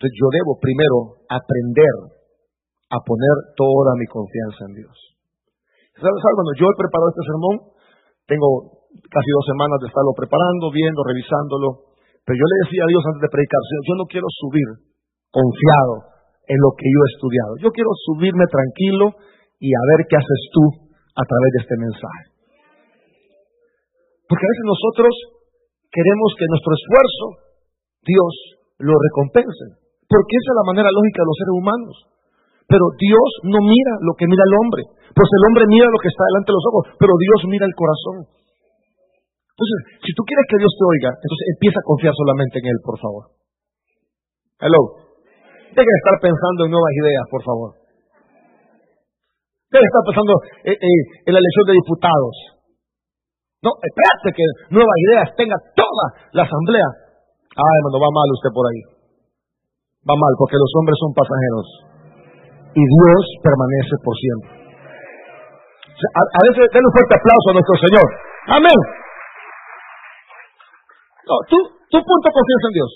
[0.00, 0.96] entonces yo debo primero
[1.28, 2.24] aprender
[2.88, 4.96] a poner toda mi confianza en Dios.
[5.92, 6.40] ¿Sabes algo?
[6.56, 7.54] Yo he preparado este sermón,
[8.24, 8.80] tengo
[9.12, 11.92] casi dos semanas de estarlo preparando, viendo, revisándolo,
[12.24, 14.68] pero yo le decía a Dios antes de predicar, Señor, yo no quiero subir
[15.28, 15.94] confiado
[16.48, 17.52] en lo que yo he estudiado.
[17.60, 19.20] Yo quiero subirme tranquilo
[19.60, 20.64] y a ver qué haces tú
[21.12, 22.24] a través de este mensaje.
[24.24, 25.12] Porque a veces nosotros
[25.92, 27.26] queremos que nuestro esfuerzo
[28.00, 28.32] Dios
[28.80, 31.94] lo recompense porque esa es la manera lógica de los seres humanos.
[32.66, 34.82] Pero Dios no mira lo que mira el hombre,
[35.14, 37.74] pues el hombre mira lo que está delante de los ojos, pero Dios mira el
[37.78, 38.16] corazón.
[39.54, 42.78] Entonces, si tú quieres que Dios te oiga, entonces empieza a confiar solamente en Él,
[42.82, 43.24] por favor.
[44.62, 44.82] Hello.
[45.70, 47.70] Deja de estar pensando en nuevas ideas, por favor.
[49.70, 50.32] Deja de estar pensando
[50.66, 52.34] en la elección de diputados.
[53.62, 56.88] No, espérate que nuevas ideas tenga toda la asamblea.
[57.54, 58.99] Ay, hermano, va mal usted por ahí
[60.06, 61.66] va mal, porque los hombres son pasajeros
[62.72, 64.50] y Dios permanece por siempre.
[66.00, 68.06] A, veces denle un fuerte aplauso a nuestro Señor.
[68.56, 68.78] Amén.
[71.28, 71.56] No, tú,
[71.92, 72.90] tú punto confianza en Dios.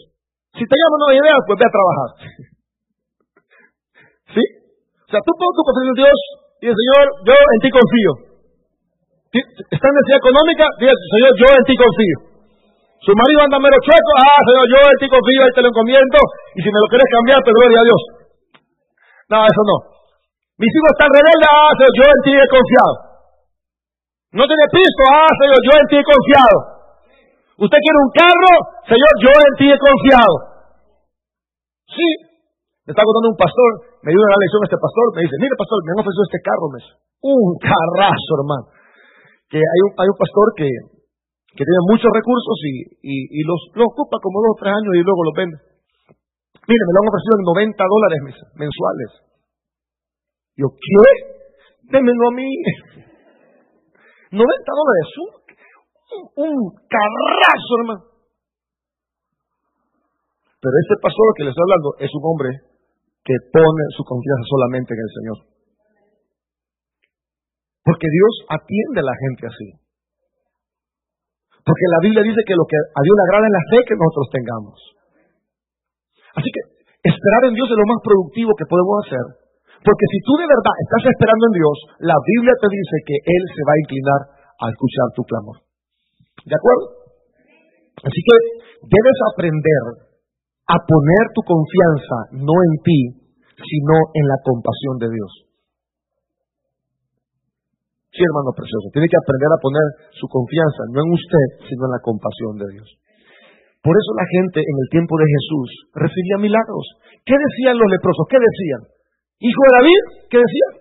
[0.57, 2.11] Si te llama una idea, pues ve a trabajar.
[4.35, 4.45] ¿Sí?
[5.05, 6.19] O sea, tú pones tu confianza en Dios
[6.64, 8.12] y el Señor, yo en ti confío.
[9.69, 10.64] ¿Está en necesidad económica?
[10.81, 12.34] Dice, Señor, yo en ti confío.
[13.02, 16.18] Su marido anda mero chueco, ah, Señor, yo en ti confío y te lo encomiendo,
[16.54, 18.02] y si me lo quieres cambiar, pues gloria a Dios.
[19.28, 19.76] No, eso no.
[20.57, 22.94] Mis hijos están rebeldes, ah, Señor, yo en ti he confiado.
[24.35, 26.59] No tiene piso, ah, Señor, yo en ti he confiado.
[27.54, 28.52] ¿Usted quiere un carro?
[28.83, 30.35] Señor, yo en ti he confiado.
[31.87, 32.09] Sí.
[32.85, 33.70] Me está contando un pastor,
[34.04, 36.66] me dio una lección este pastor, me dice, mire pastor, me han ofrecido este carro.
[37.24, 38.64] Un carrazo, hermano.
[39.48, 40.68] Que hay un pastor que,
[41.55, 45.07] que tiene muchos recursos y, y, los, los, ocupa como dos o tres años y
[45.07, 45.59] luego los vende.
[46.67, 48.19] Mire, me lo han ofrecido en 90 dólares
[48.59, 49.11] mensuales.
[50.59, 51.07] Yo, ¿qué?
[51.95, 52.49] Démenlo a mí.
[54.35, 55.31] 90 dólares, un,
[56.43, 56.55] un
[56.90, 58.14] carrazo, hermano.
[60.59, 62.51] Pero este pastor que le estoy hablando es un hombre
[63.23, 65.38] que pone su confianza solamente en el Señor.
[67.85, 69.84] Porque Dios atiende a la gente así.
[71.64, 73.96] Porque la Biblia dice que lo que a Dios le agrada es la fe que
[73.96, 74.77] nosotros tengamos.
[76.37, 76.62] Así que
[77.09, 79.24] esperar en Dios es lo más productivo que podemos hacer.
[79.81, 83.42] Porque si tú de verdad estás esperando en Dios, la Biblia te dice que Él
[83.48, 84.20] se va a inclinar
[84.61, 85.57] a escuchar tu clamor.
[86.44, 86.85] ¿De acuerdo?
[88.00, 88.37] Así que
[88.85, 89.85] debes aprender
[90.68, 93.00] a poner tu confianza no en ti,
[93.57, 95.43] sino en la compasión de Dios.
[98.14, 101.92] Sí, hermano precioso, tiene que aprender a poner su confianza no en usted, sino en
[101.98, 102.88] la compasión de Dios.
[103.83, 106.87] Por eso la gente en el tiempo de Jesús recibía milagros.
[107.27, 108.24] ¿Qué decían los leprosos?
[108.31, 108.87] ¿Qué decían?
[109.42, 110.03] ¿Hijo de David?
[110.31, 110.72] ¿Qué decían?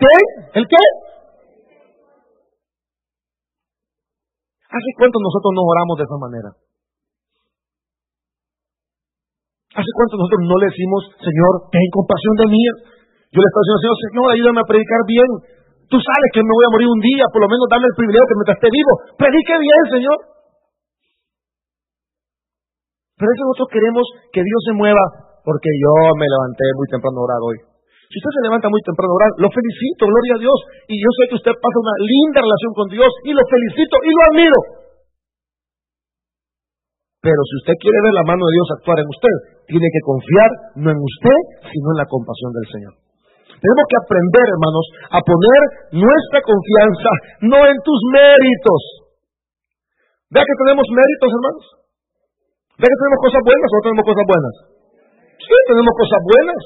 [0.00, 0.14] ¿Qué?
[0.58, 0.84] ¿El qué?
[4.64, 6.50] ¿Hace cuánto nosotros no oramos de esa manera?
[9.76, 12.62] ¿Hace cuánto nosotros no le decimos, Señor, ten compasión de mí?
[13.28, 15.30] Yo le estoy diciendo, Señor, ayúdame a predicar bien.
[15.86, 18.26] Tú sabes que me voy a morir un día, por lo menos dame el privilegio
[18.26, 18.92] que mientras esté vivo.
[19.14, 20.18] Predique bien, Señor.
[23.16, 25.04] Pero eso nosotros queremos que Dios se mueva
[25.46, 27.58] porque yo me levanté muy temprano a orar hoy.
[28.10, 30.58] Si usted se levanta muy temprano a orar, lo felicito, gloria a Dios.
[30.90, 34.10] Y yo sé que usted pasa una linda relación con Dios y lo felicito y
[34.10, 34.58] lo admiro.
[37.22, 39.36] Pero si usted quiere ver la mano de Dios actuar en usted,
[39.70, 40.50] tiene que confiar
[40.82, 43.05] no en usted, sino en la compasión del Señor.
[43.56, 45.60] Tenemos que aprender, hermanos, a poner
[45.96, 47.10] nuestra confianza
[47.48, 48.82] no en tus méritos.
[50.28, 51.64] ¿Vea que tenemos méritos, hermanos?
[52.76, 54.54] ¿Vea que tenemos cosas buenas o no tenemos cosas buenas?
[55.40, 56.62] Sí, tenemos cosas buenas,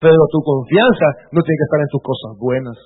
[0.00, 2.78] pero tu confianza no tiene que estar en tus cosas buenas.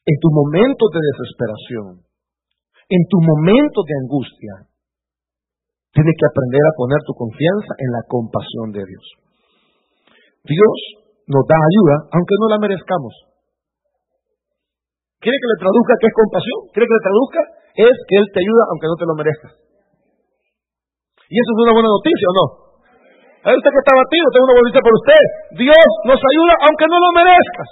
[0.00, 1.86] En tus momentos de desesperación,
[2.88, 4.54] en tus momentos de angustia,
[5.92, 9.06] tienes que aprender a poner tu confianza en la compasión de Dios.
[10.44, 10.76] Dios
[11.28, 13.14] nos da ayuda aunque no la merezcamos.
[15.20, 16.58] ¿Quiere que le traduzca qué es compasión?
[16.72, 17.40] ¿Quiere que le traduzca?
[17.76, 19.52] Es que Él te ayuda aunque no te lo merezcas.
[21.28, 22.46] ¿Y eso es una buena noticia o no?
[23.40, 25.24] A usted que está batido, tengo una noticia por usted.
[25.60, 27.70] Dios nos ayuda aunque no lo merezcas.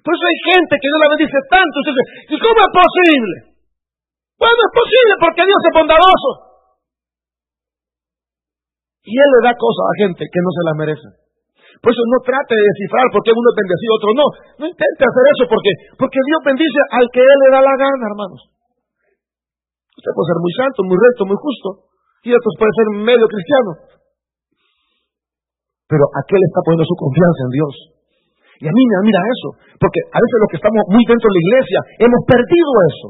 [0.00, 1.74] Por eso hay gente que Dios la bendice tanto.
[1.76, 3.36] Usted dice, ¿y cómo es posible?
[4.40, 6.30] Bueno, es posible porque Dios es bondadoso.
[9.04, 11.08] Y Él le da cosas a gente que no se las merece.
[11.78, 14.26] Por eso no trate de descifrar por qué uno es bendecido, otro no.
[14.58, 18.04] No intente hacer eso porque, porque Dios bendice al que Él le da la gana,
[18.10, 18.40] hermanos.
[19.94, 21.68] Usted puede ser muy santo, muy recto, muy justo.
[22.24, 23.70] Y otros pueden ser medio cristiano.
[25.88, 27.74] Pero aquel está poniendo su confianza en Dios.
[28.60, 29.48] Y a mí me admira eso.
[29.80, 33.08] Porque a veces los que estamos muy dentro de la iglesia hemos perdido eso.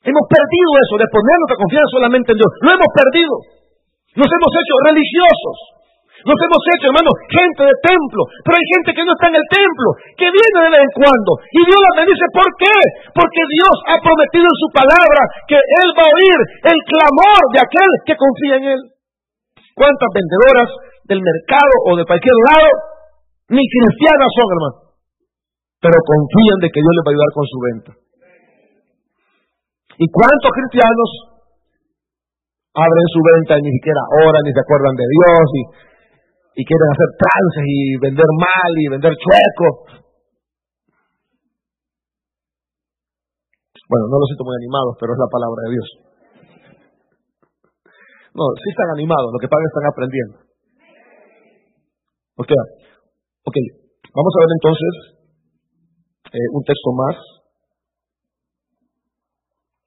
[0.00, 2.52] Hemos perdido eso de poner nuestra confianza solamente en Dios.
[2.64, 3.34] Lo hemos perdido.
[4.16, 5.56] Nos hemos hecho religiosos.
[6.20, 8.22] Nos hemos hecho, hermano, gente de templo.
[8.44, 9.88] Pero hay gente que no está en el templo,
[10.20, 11.30] que viene de vez en cuando.
[11.48, 12.24] Y Dios la bendice.
[12.36, 12.76] ¿Por qué?
[13.16, 16.38] Porque Dios ha prometido en su palabra que Él va a oír
[16.76, 18.82] el clamor de aquel que confía en Él.
[19.72, 20.68] ¿Cuántas vendedoras
[21.08, 22.68] del mercado o de cualquier lado
[23.56, 24.78] ni cristianas son, hermano?
[25.80, 27.92] Pero confían de que Dios les va a ayudar con su venta.
[29.96, 31.08] ¿Y cuántos cristianos
[32.76, 35.62] abren su venta y ni siquiera oran ni se acuerdan de Dios y,
[36.54, 39.68] y quieren hacer trances y vender mal y vender chueco.
[43.90, 45.88] Bueno, no lo siento muy animados, pero es la palabra de Dios.
[48.34, 50.36] No, sí están animados, lo que pasa es que están aprendiendo.
[52.38, 52.52] Ok,
[53.44, 53.66] okay.
[54.14, 54.92] vamos a ver entonces
[56.32, 57.16] eh, un texto más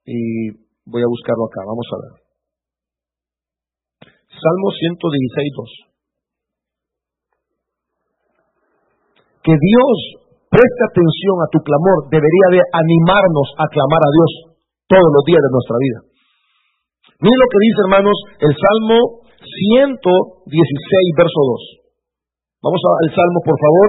[0.04, 0.52] y
[0.84, 2.12] voy a buscarlo acá, vamos a ver.
[4.28, 5.93] Salmo 116, 2.
[9.44, 9.96] Que Dios
[10.48, 14.30] preste atención a tu clamor debería de animarnos a clamar a Dios
[14.88, 15.98] todos los días de nuestra vida.
[17.20, 18.98] Miren lo que dice, hermanos, el Salmo
[19.44, 22.64] 116, verso 2.
[22.64, 23.88] Vamos al Salmo, por favor.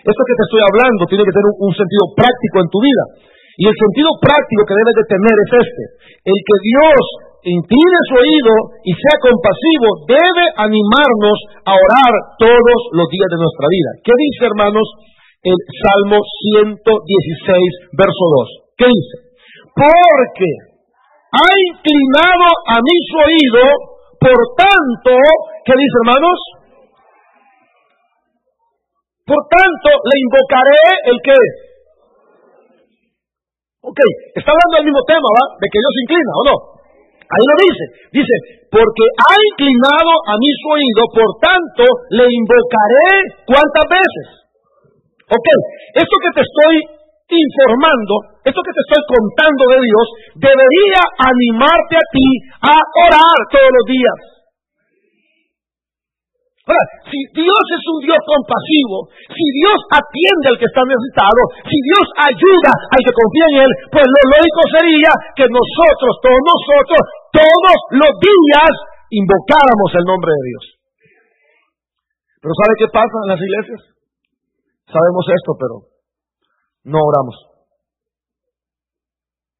[0.00, 3.04] Esto que te estoy hablando tiene que tener un, un sentido práctico en tu vida.
[3.60, 5.84] Y el sentido práctico que debes de tener es este.
[6.32, 7.02] El que Dios
[7.44, 8.54] incline su oído
[8.88, 13.90] y sea compasivo debe animarnos a orar todos los días de nuestra vida.
[14.00, 14.86] ¿Qué dice, hermanos,
[15.44, 18.80] el Salmo 116, verso 2?
[18.80, 19.16] ¿Qué dice?
[19.76, 20.50] Porque
[21.36, 23.64] ha inclinado a mí su oído,
[24.16, 25.12] por tanto,
[25.68, 26.38] ¿qué dice, hermanos?
[29.24, 31.36] Por tanto, le invocaré el que
[33.84, 34.00] Ok,
[34.32, 35.44] está hablando del mismo tema, ¿va?
[35.60, 36.73] De que Dios se inclina, ¿o no?
[37.34, 37.84] Ahí lo dice.
[38.14, 38.34] Dice,
[38.70, 41.82] porque ha inclinado a mí su oído, por tanto
[42.14, 43.10] le invocaré
[43.42, 44.26] cuántas veces.
[45.26, 45.46] Ok,
[45.98, 46.74] esto que te estoy
[47.34, 50.06] informando, esto que te estoy contando de Dios,
[50.38, 52.28] debería animarte a ti
[52.70, 52.74] a
[53.08, 54.33] orar todos los días.
[56.64, 61.76] Ahora, si Dios es un Dios compasivo, si Dios atiende al que está necesitado, si
[61.76, 67.02] Dios ayuda al que confía en Él, pues lo lógico sería que nosotros, todos nosotros,
[67.36, 68.72] todos los días
[69.12, 70.64] invocáramos el nombre de Dios.
[72.40, 73.80] Pero ¿sabe qué pasa en las iglesias?
[74.88, 75.76] Sabemos esto, pero
[76.88, 77.36] no oramos.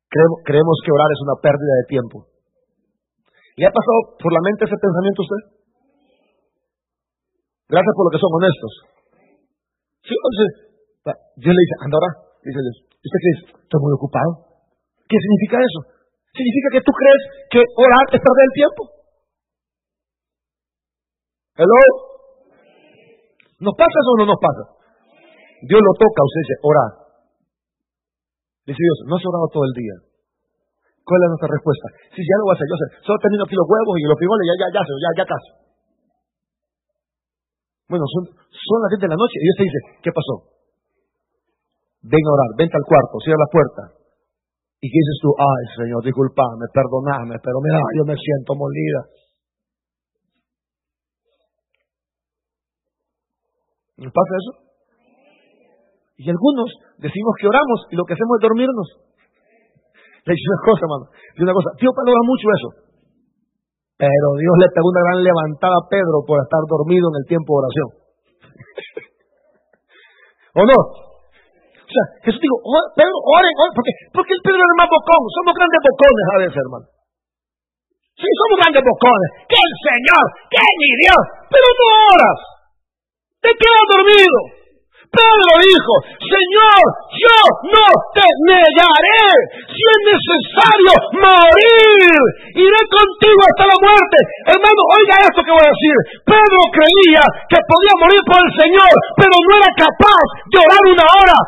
[0.08, 2.16] Creemos, creemos que orar es una pérdida de tiempo.
[3.60, 5.63] ¿Le ha pasado por la mente ese pensamiento a usted?
[7.68, 8.72] Gracias por lo que son honestos.
[10.04, 10.48] Entonces,
[11.40, 12.12] Dios le dice, anda ahora.
[12.44, 13.44] Dice Dios, ¿usted qué dice?
[13.56, 14.30] Estoy muy ocupado.
[15.08, 15.80] ¿Qué significa eso?
[16.36, 18.82] Significa que tú crees que orar es perder el tiempo.
[21.56, 21.80] Hello.
[23.64, 24.62] ¿Nos pasa eso o no nos pasa?
[25.64, 26.90] Dios lo toca, usted dice, orar.
[28.68, 29.96] Dice Dios, no has orado todo el día.
[31.04, 31.86] ¿Cuál es nuestra respuesta?
[32.12, 34.16] Si ya lo voy a hacer, yo sé, solo termino aquí los huevos y los
[34.20, 35.63] frijoles, ya, ya, ya, ya, ya casi.
[37.88, 40.34] Bueno, son, son las 10 de la noche y Dios te dice, ¿qué pasó?
[42.04, 43.82] Ven a orar, vente al cuarto, cierra la puerta.
[44.80, 45.32] ¿Y qué dices tú?
[45.36, 49.00] Ay, Señor, disculpame, perdoname, pero mira, yo me siento molida.
[54.04, 54.52] ¿Nos pasa eso?
[56.20, 56.68] Y algunos
[56.98, 58.88] decimos que oramos y lo que hacemos es dormirnos.
[60.24, 61.04] Le dice una cosa, hermano.
[61.40, 61.68] una cosa.
[61.80, 62.83] Tío valora mucho eso.
[64.04, 67.56] Pero Dios le pegó una gran levantada a Pedro por estar dormido en el tiempo
[67.56, 67.88] de oración.
[70.60, 70.76] ¿O no?
[70.76, 72.56] O sea, Jesús dijo,
[72.92, 76.36] Pedro, oren, oren, porque, porque el Pedro es el más bocón, somos grandes bocones a
[76.44, 76.86] veces, hermano.
[78.12, 79.30] Sí, somos grandes bocones.
[79.48, 82.38] Que el Señor, que mi Dios, pero no oras.
[83.40, 84.63] Te quedas dormido.
[85.10, 87.38] Pedro dijo, Señor, yo
[87.70, 89.24] no te negaré.
[89.68, 92.18] Si es necesario morir,
[92.56, 94.18] iré contigo hasta la muerte.
[94.48, 95.96] Hermano, oiga esto que voy a decir.
[96.24, 101.06] Pedro creía que podía morir por el Señor, pero no era capaz de orar una
[101.06, 101.38] hora.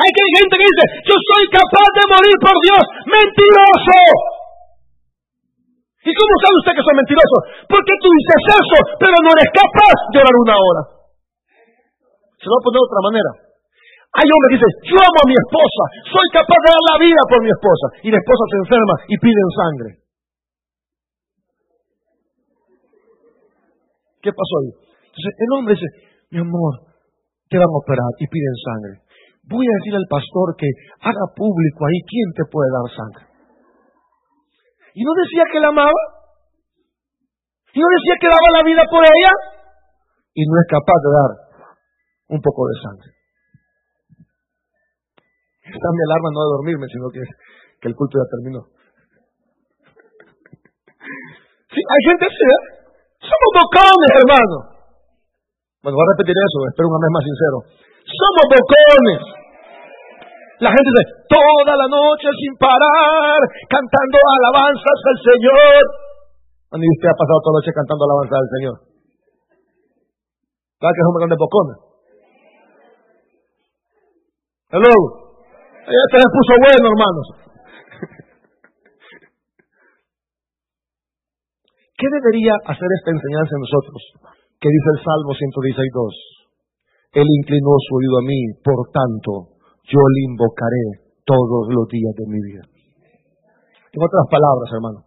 [0.00, 2.84] Hay gente que dice, yo soy capaz de morir por Dios.
[3.04, 4.29] Mentiroso.
[6.00, 7.40] ¿Y cómo sabe usted que son mentirosos?
[7.68, 10.82] Porque tú dices eso, pero no eres capaz de orar una hora.
[12.40, 13.30] Se lo voy a poner de otra manera.
[14.10, 17.22] Hay hombres que dicen, yo amo a mi esposa, soy capaz de dar la vida
[17.28, 17.86] por mi esposa.
[18.00, 19.90] Y la esposa se enferma y piden sangre.
[24.24, 24.72] ¿Qué pasó ahí?
[25.04, 25.88] Entonces el hombre dice,
[26.32, 26.90] mi amor,
[27.46, 28.94] te van a operar y piden sangre.
[29.46, 30.68] Voy a decir al pastor que
[31.04, 33.29] haga público ahí quién te puede dar sangre.
[34.94, 36.02] Y no decía que la amaba.
[37.72, 39.32] Y no decía que daba la vida por ella.
[40.34, 41.32] Y no es capaz de dar
[42.30, 43.10] un poco de sangre.
[45.70, 48.60] Está mi alarma no de dormirme, sino que, el culto ya terminó.
[51.70, 52.62] Sí, hay gente así, ¿eh?
[53.22, 54.56] Somos bocones, hermano.
[55.80, 57.56] Bueno, voy a repetir eso, espero un mes más sincero.
[58.10, 59.39] Somos bocones.
[60.60, 65.80] La gente dice, toda la noche sin parar, cantando alabanzas al Señor.
[66.68, 68.76] ¿Dónde usted ha pasado toda la noche cantando alabanzas al Señor?
[70.76, 71.80] ¿Sabes que es un grande bocona?
[74.68, 74.92] Hello.
[75.88, 77.40] Ya se puso bueno, hermanos.
[81.96, 84.12] ¿Qué debería hacer esta enseñanza en nosotros?
[84.60, 87.16] Que dice el Salmo 116.2.
[87.16, 89.56] Él inclinó su oído a mí, por tanto,
[89.90, 92.62] yo le invocaré todos los días de mi vida.
[93.90, 95.02] En otras palabras, hermano,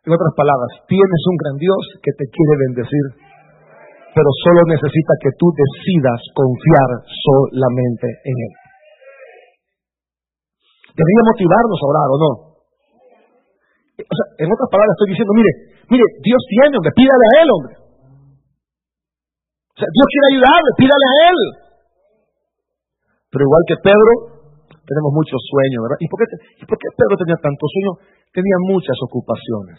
[0.00, 3.04] en otras palabras, tienes un gran Dios que te quiere bendecir,
[4.16, 8.54] pero solo necesita que tú decidas confiar solamente en Él.
[10.96, 12.32] Debería motivarnos a orar, ¿o no?
[14.00, 15.52] O sea, en otras palabras estoy diciendo, mire,
[15.92, 17.74] mire, Dios tiene, hombre, pídale a Él, hombre.
[17.76, 21.68] O sea, Dios quiere ayudarle, pídale a Él.
[23.30, 24.12] Pero igual que Pedro,
[24.90, 25.98] tenemos mucho sueño, ¿verdad?
[26.02, 27.92] ¿Y por, qué, ¿Y por qué Pedro tenía tanto sueño?
[28.34, 29.78] Tenía muchas ocupaciones.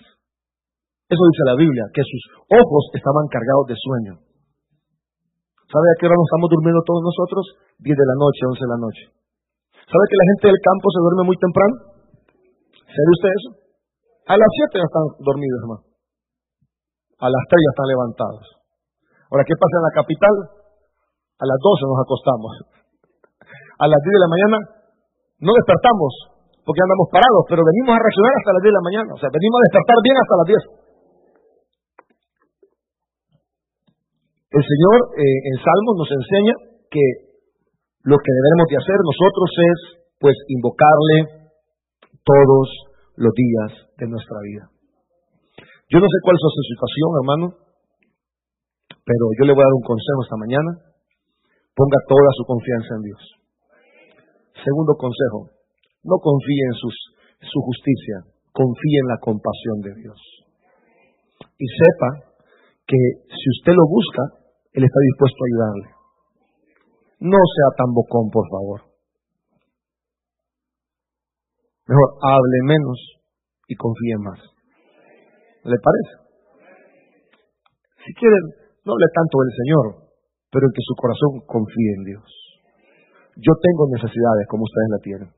[1.12, 4.14] Eso dice la Biblia, que sus ojos estaban cargados de sueño.
[5.68, 7.44] ¿Sabe a qué hora nos estamos durmiendo todos nosotros?
[7.84, 9.04] 10 de la noche, 11 de la noche.
[9.76, 11.76] ¿Sabe que la gente del campo se duerme muy temprano?
[12.88, 13.50] ¿Sabe usted eso?
[14.32, 15.84] A las 7 ya están dormidos, hermano.
[17.20, 18.46] A las 3 ya están levantados.
[19.28, 20.36] Ahora, ¿qué pasa en la capital?
[21.40, 22.52] A las 12 nos acostamos.
[23.82, 24.58] A las 10 de la mañana
[25.42, 29.10] no despertamos porque andamos parados, pero venimos a reaccionar hasta las 10 de la mañana.
[29.10, 30.82] O sea, venimos a despertar bien hasta las 10.
[34.52, 36.56] El Señor eh, en Salmos nos enseña
[36.94, 37.06] que
[38.06, 39.78] lo que debemos de hacer nosotros es,
[40.22, 41.18] pues, invocarle
[42.22, 42.66] todos
[43.18, 44.70] los días de nuestra vida.
[45.90, 47.46] Yo no sé cuál es su situación, hermano,
[49.02, 50.72] pero yo le voy a dar un consejo esta mañana.
[51.74, 53.41] Ponga toda su confianza en Dios.
[54.64, 55.50] Segundo consejo,
[56.04, 56.96] no confíe en sus,
[57.50, 60.20] su justicia, confíe en la compasión de Dios.
[61.58, 62.32] Y sepa
[62.86, 64.24] que si usted lo busca,
[64.74, 65.90] él está dispuesto a ayudarle.
[67.22, 68.82] No sea tan bocón, por favor.
[71.88, 72.98] Mejor hable menos
[73.68, 74.40] y confíe más.
[75.64, 76.14] ¿Le parece?
[78.06, 78.46] Si quieren,
[78.86, 79.86] no hable tanto del Señor,
[80.52, 82.41] pero en que su corazón confíe en Dios.
[83.38, 85.30] Yo tengo necesidades como ustedes la tienen.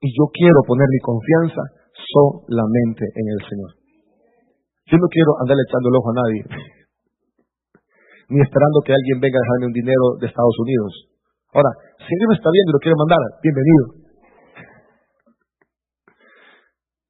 [0.00, 1.62] Y yo quiero poner mi confianza
[1.96, 3.70] solamente en el Señor.
[4.86, 6.42] Yo no quiero andarle echando el ojo a nadie
[8.28, 10.92] ni esperando que alguien venga a dejarme un dinero de Estados Unidos.
[11.54, 11.70] Ahora,
[12.02, 13.84] si alguien me está viendo y lo quiere mandar, bienvenido.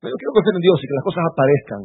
[0.07, 1.83] Pero quiero confiar en Dios y que las cosas aparezcan.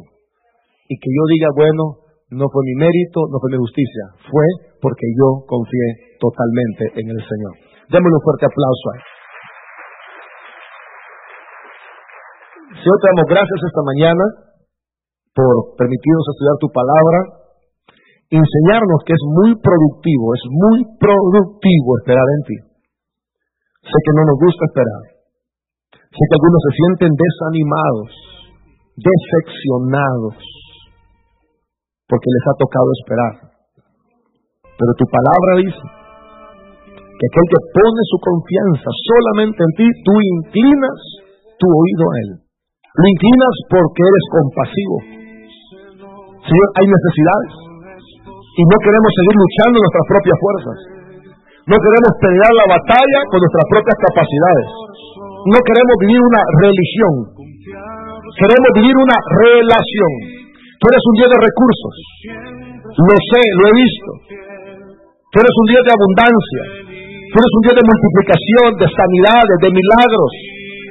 [0.84, 1.84] Y que yo diga, bueno,
[2.28, 4.04] no fue mi mérito, no fue mi justicia.
[4.28, 4.46] Fue
[4.84, 7.71] porque yo confié totalmente en el Señor.
[7.90, 9.04] Démosle un fuerte aplauso a él.
[12.82, 14.24] Señor, te damos gracias esta mañana
[15.32, 17.42] por permitirnos estudiar tu palabra
[18.32, 22.58] enseñarnos que es muy productivo, es muy productivo esperar en ti.
[23.84, 25.02] Sé que no nos gusta esperar.
[25.92, 28.10] Sé que algunos se sienten desanimados,
[28.96, 30.36] decepcionados,
[32.08, 33.34] porque les ha tocado esperar.
[34.64, 36.01] Pero tu palabra dice
[37.22, 40.98] que aquel que pone su confianza solamente en ti, tú inclinas
[41.54, 42.30] tu oído a él.
[42.42, 44.96] Lo inclinas porque eres compasivo.
[46.42, 47.52] Señor, hay necesidades
[48.58, 50.78] y no queremos seguir luchando nuestras propias fuerzas.
[51.62, 54.68] No queremos pelear la batalla con nuestras propias capacidades.
[55.46, 57.14] No queremos vivir una religión.
[58.34, 60.12] Queremos vivir una relación.
[60.74, 61.94] Tú eres un Dios de recursos.
[62.98, 64.10] Lo sé, lo he visto.
[65.30, 66.62] Tú eres un Dios de abundancia.
[67.32, 70.30] Tú eres un Dios de multiplicación, de sanidades, de milagros.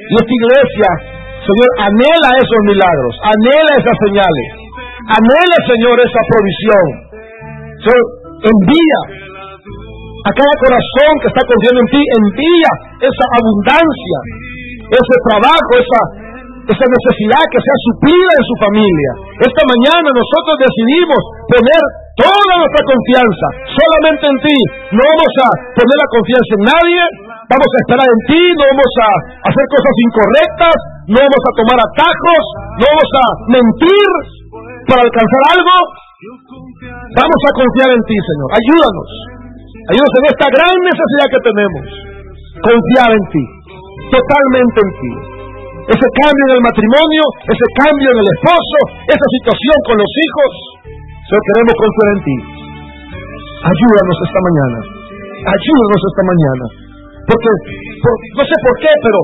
[0.09, 0.89] Y esta iglesia,
[1.37, 4.47] Señor, anhela esos milagros, anhela esas señales,
[5.05, 6.85] anhela, Señor, esa provisión.
[7.77, 8.01] Señor,
[8.41, 8.99] envía
[10.25, 12.71] a cada corazón que está confiando en ti, envía
[13.05, 14.17] esa abundancia,
[14.97, 16.01] ese trabajo, esa,
[16.71, 19.11] esa necesidad que sea suplida en su familia.
[19.43, 21.83] Esta mañana nosotros decidimos poner
[22.15, 24.57] toda nuestra confianza solamente en ti.
[24.95, 27.01] No vamos a poner la confianza en nadie,
[27.51, 29.09] vamos a esperar en ti, no vamos a
[29.51, 30.77] hacer cosas incorrectas,
[31.11, 32.43] no vamos a tomar atajos,
[32.79, 34.11] no vamos a mentir
[34.87, 35.75] para alcanzar algo,
[36.21, 38.49] Vamos a confiar en ti, Señor.
[38.53, 39.09] Ayúdanos.
[39.89, 41.85] Ayúdanos en esta gran necesidad que tenemos.
[42.61, 43.43] Confiar en ti.
[44.13, 45.40] Totalmente en ti.
[45.81, 50.51] Ese cambio en el matrimonio, ese cambio en el esposo, esa situación con los hijos.
[51.25, 52.35] Señor, queremos confiar en ti.
[53.65, 54.79] Ayúdanos esta mañana.
[55.41, 56.65] Ayúdanos esta mañana.
[57.25, 57.49] Porque,
[58.37, 59.19] no sé por qué, pero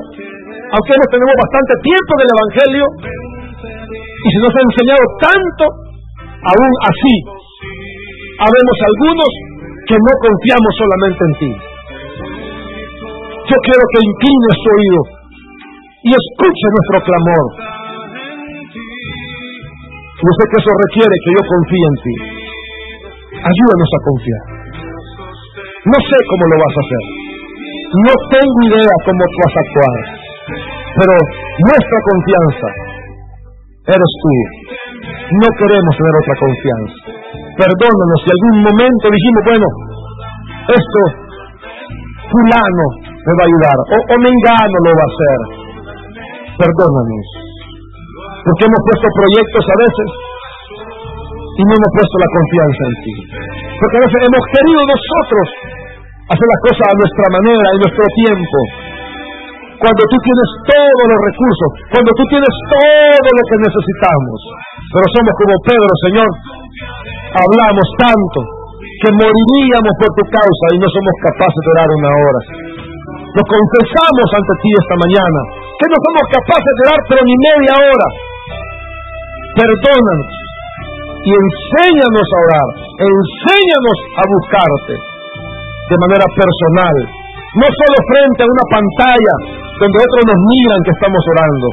[0.74, 2.86] aunque no tenemos bastante tiempo del Evangelio,
[4.18, 5.64] y se nos ha enseñado tanto,
[6.41, 7.16] aún así,
[8.41, 9.30] habemos algunos
[9.86, 11.51] que no confiamos solamente en ti.
[13.45, 15.16] Yo quiero que incline su oído
[16.08, 17.45] y escuche nuestro clamor.
[20.18, 22.16] Yo sé que eso requiere que yo confíe en ti.
[23.43, 24.43] Ayúdanos a confiar.
[25.84, 27.03] No sé cómo lo vas a hacer.
[28.08, 29.95] No tengo idea cómo tú vas a actuar.
[30.95, 31.14] Pero
[31.68, 32.68] nuestra confianza
[33.93, 34.34] eres tú.
[35.28, 36.97] No queremos tener otra confianza.
[37.60, 39.68] Perdónanos si algún momento dijimos, bueno,
[40.72, 41.01] esto
[42.32, 45.66] fulano me va a ayudar, o, o mengano lo va a hacer.
[46.58, 47.28] Perdónanos.
[48.18, 50.10] Porque hemos puesto proyectos a veces
[51.58, 53.14] y no hemos puesto la confianza en ti.
[53.78, 55.47] Porque a veces hemos querido nosotros
[56.34, 58.58] hacer las cosas a nuestra manera, en nuestro tiempo.
[59.78, 64.39] Cuando tú tienes todos los recursos, cuando tú tienes todo lo que necesitamos.
[64.89, 66.30] Pero somos como Pedro, Señor.
[67.38, 68.39] Hablamos tanto
[69.05, 72.41] que moriríamos por tu causa y no somos capaces de dar una hora.
[73.30, 77.73] Nos confesamos ante ti esta mañana que no somos capaces de dar pero ni media
[77.78, 78.07] hora.
[79.57, 80.34] Perdónanos
[81.21, 86.95] y enséñanos a orar, enséñanos a buscarte de manera personal,
[87.61, 89.36] no solo frente a una pantalla
[89.78, 91.67] donde otros nos miran que estamos orando,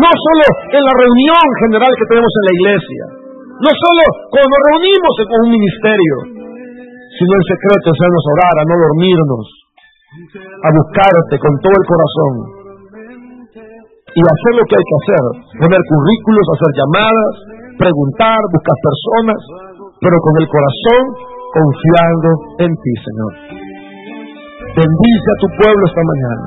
[0.00, 0.44] no solo
[0.76, 3.04] en la reunión general que tenemos en la iglesia,
[3.64, 4.02] no solo
[4.32, 6.16] cuando nos reunimos con un ministerio,
[7.14, 9.46] sino en secreto, hacernos orar, a no dormirnos,
[10.40, 12.63] a buscarte con todo el corazón
[14.14, 15.22] y hacer lo que hay que hacer,
[15.58, 17.34] poner currículos, hacer llamadas,
[17.74, 19.40] preguntar, buscar personas,
[19.98, 21.02] pero con el corazón
[21.54, 22.30] confiando
[22.62, 23.32] en ti, Señor.
[24.74, 26.46] Bendice a tu pueblo esta mañana.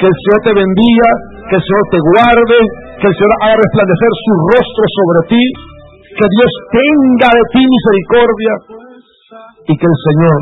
[0.00, 1.08] Que el Señor te bendiga,
[1.48, 2.58] que el Señor te guarde,
[3.00, 5.44] que el Señor haga resplandecer su rostro sobre ti,
[6.12, 8.54] que Dios tenga de ti misericordia
[9.64, 10.38] y que el Señor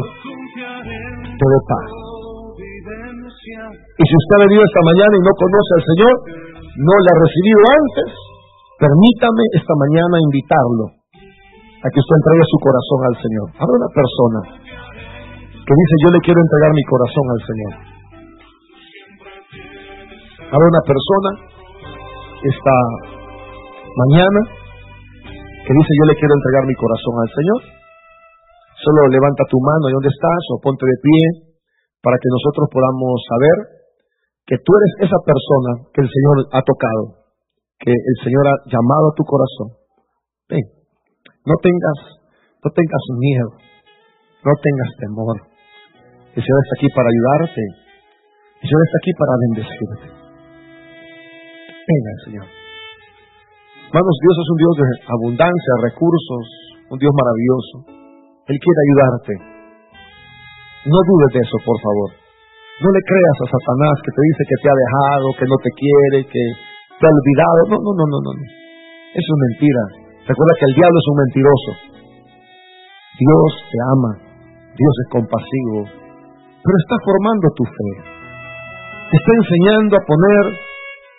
[1.26, 1.90] te dé paz.
[3.52, 6.14] Y si usted ha venido esta mañana y no conoce al Señor,
[6.76, 8.08] no le ha recibido antes,
[8.80, 13.46] permítame esta mañana invitarlo a que usted entregue su corazón al Señor.
[13.60, 14.40] Habrá una persona
[15.52, 17.72] que dice, yo le quiero entregar mi corazón al Señor.
[20.52, 21.30] Habrá una persona
[22.42, 22.76] esta
[23.92, 24.40] mañana
[25.62, 27.60] que dice, yo le quiero entregar mi corazón al Señor.
[28.80, 31.22] Solo levanta tu mano y dónde estás o ponte de pie
[32.02, 33.81] para que nosotros podamos saber
[34.46, 37.22] que tú eres esa persona que el Señor ha tocado,
[37.78, 39.68] que el Señor ha llamado a tu corazón.
[40.50, 40.66] Ven,
[41.46, 41.98] no tengas,
[42.62, 43.50] no tengas miedo,
[44.42, 45.36] no tengas temor.
[46.34, 47.62] El Señor está aquí para ayudarte.
[48.62, 50.06] El Señor está aquí para bendecirte.
[51.82, 52.46] Venga, Señor.
[53.92, 56.44] Hermanos, Dios es un Dios de abundancia, recursos,
[56.88, 57.74] un Dios maravilloso.
[58.48, 59.32] Él quiere ayudarte.
[60.88, 62.21] No dudes de eso, por favor.
[62.80, 65.70] No le creas a Satanás que te dice que te ha dejado, que no te
[65.76, 66.44] quiere, que
[66.96, 67.60] te ha olvidado.
[67.68, 68.32] No, no, no, no, no.
[69.12, 69.82] Es mentira.
[70.24, 71.70] Recuerda que el diablo es un mentiroso.
[73.20, 74.12] Dios te ama.
[74.72, 75.84] Dios es compasivo.
[75.84, 77.90] Pero está formando tu fe.
[79.12, 80.42] Te está enseñando a poner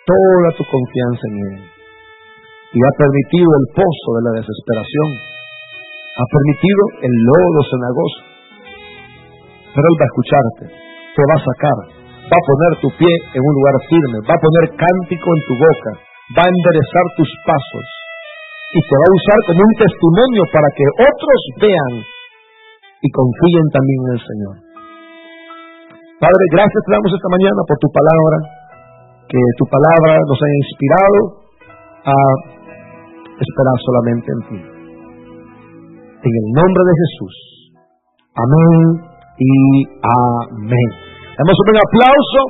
[0.02, 1.56] toda tu confianza en Él.
[2.74, 5.08] Y ha permitido el pozo de la desesperación.
[6.18, 8.20] Ha permitido el lodo cenagoso.
[9.70, 10.64] Pero Él va a escucharte.
[11.14, 11.78] Te va a sacar.
[12.26, 14.18] Va a poner tu pie en un lugar firme.
[14.26, 15.92] Va a poner cántico en tu boca.
[16.34, 17.86] Va a enderezar tus pasos.
[18.74, 24.00] Y te va a usar como un testimonio para que otros vean y confíen también
[24.02, 24.54] en el Señor.
[26.18, 28.36] Padre, gracias te damos esta mañana por tu palabra
[29.28, 31.18] que tu palabra nos haya inspirado
[32.10, 32.16] a
[33.38, 34.58] esperar solamente en ti.
[36.24, 37.34] En el nombre de Jesús.
[38.34, 39.52] Amén y
[40.02, 40.88] amén.
[41.34, 42.40] Damos un buen aplauso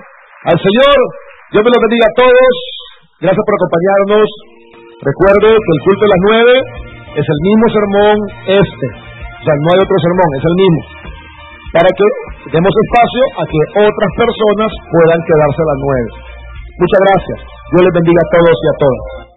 [0.53, 0.99] al Señor.
[1.53, 2.55] Dios me lo bendiga a todos.
[3.25, 4.29] Gracias por acompañarnos.
[5.01, 6.55] Recuerde que el culto de las nueve
[7.17, 8.17] es el mismo sermón
[8.61, 8.87] este.
[8.89, 10.81] O sea, no hay otro sermón, es el mismo.
[11.73, 12.07] Para que
[12.53, 16.11] demos espacio a que otras personas puedan quedarse a las nueve.
[16.81, 17.39] Muchas gracias.
[17.73, 19.34] Dios les bendiga a todos y a todas.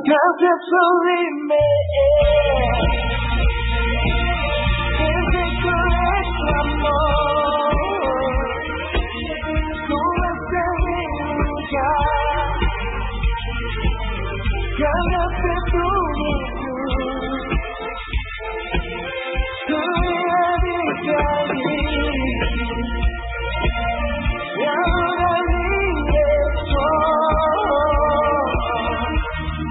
[0.05, 1.63] gracias sublime.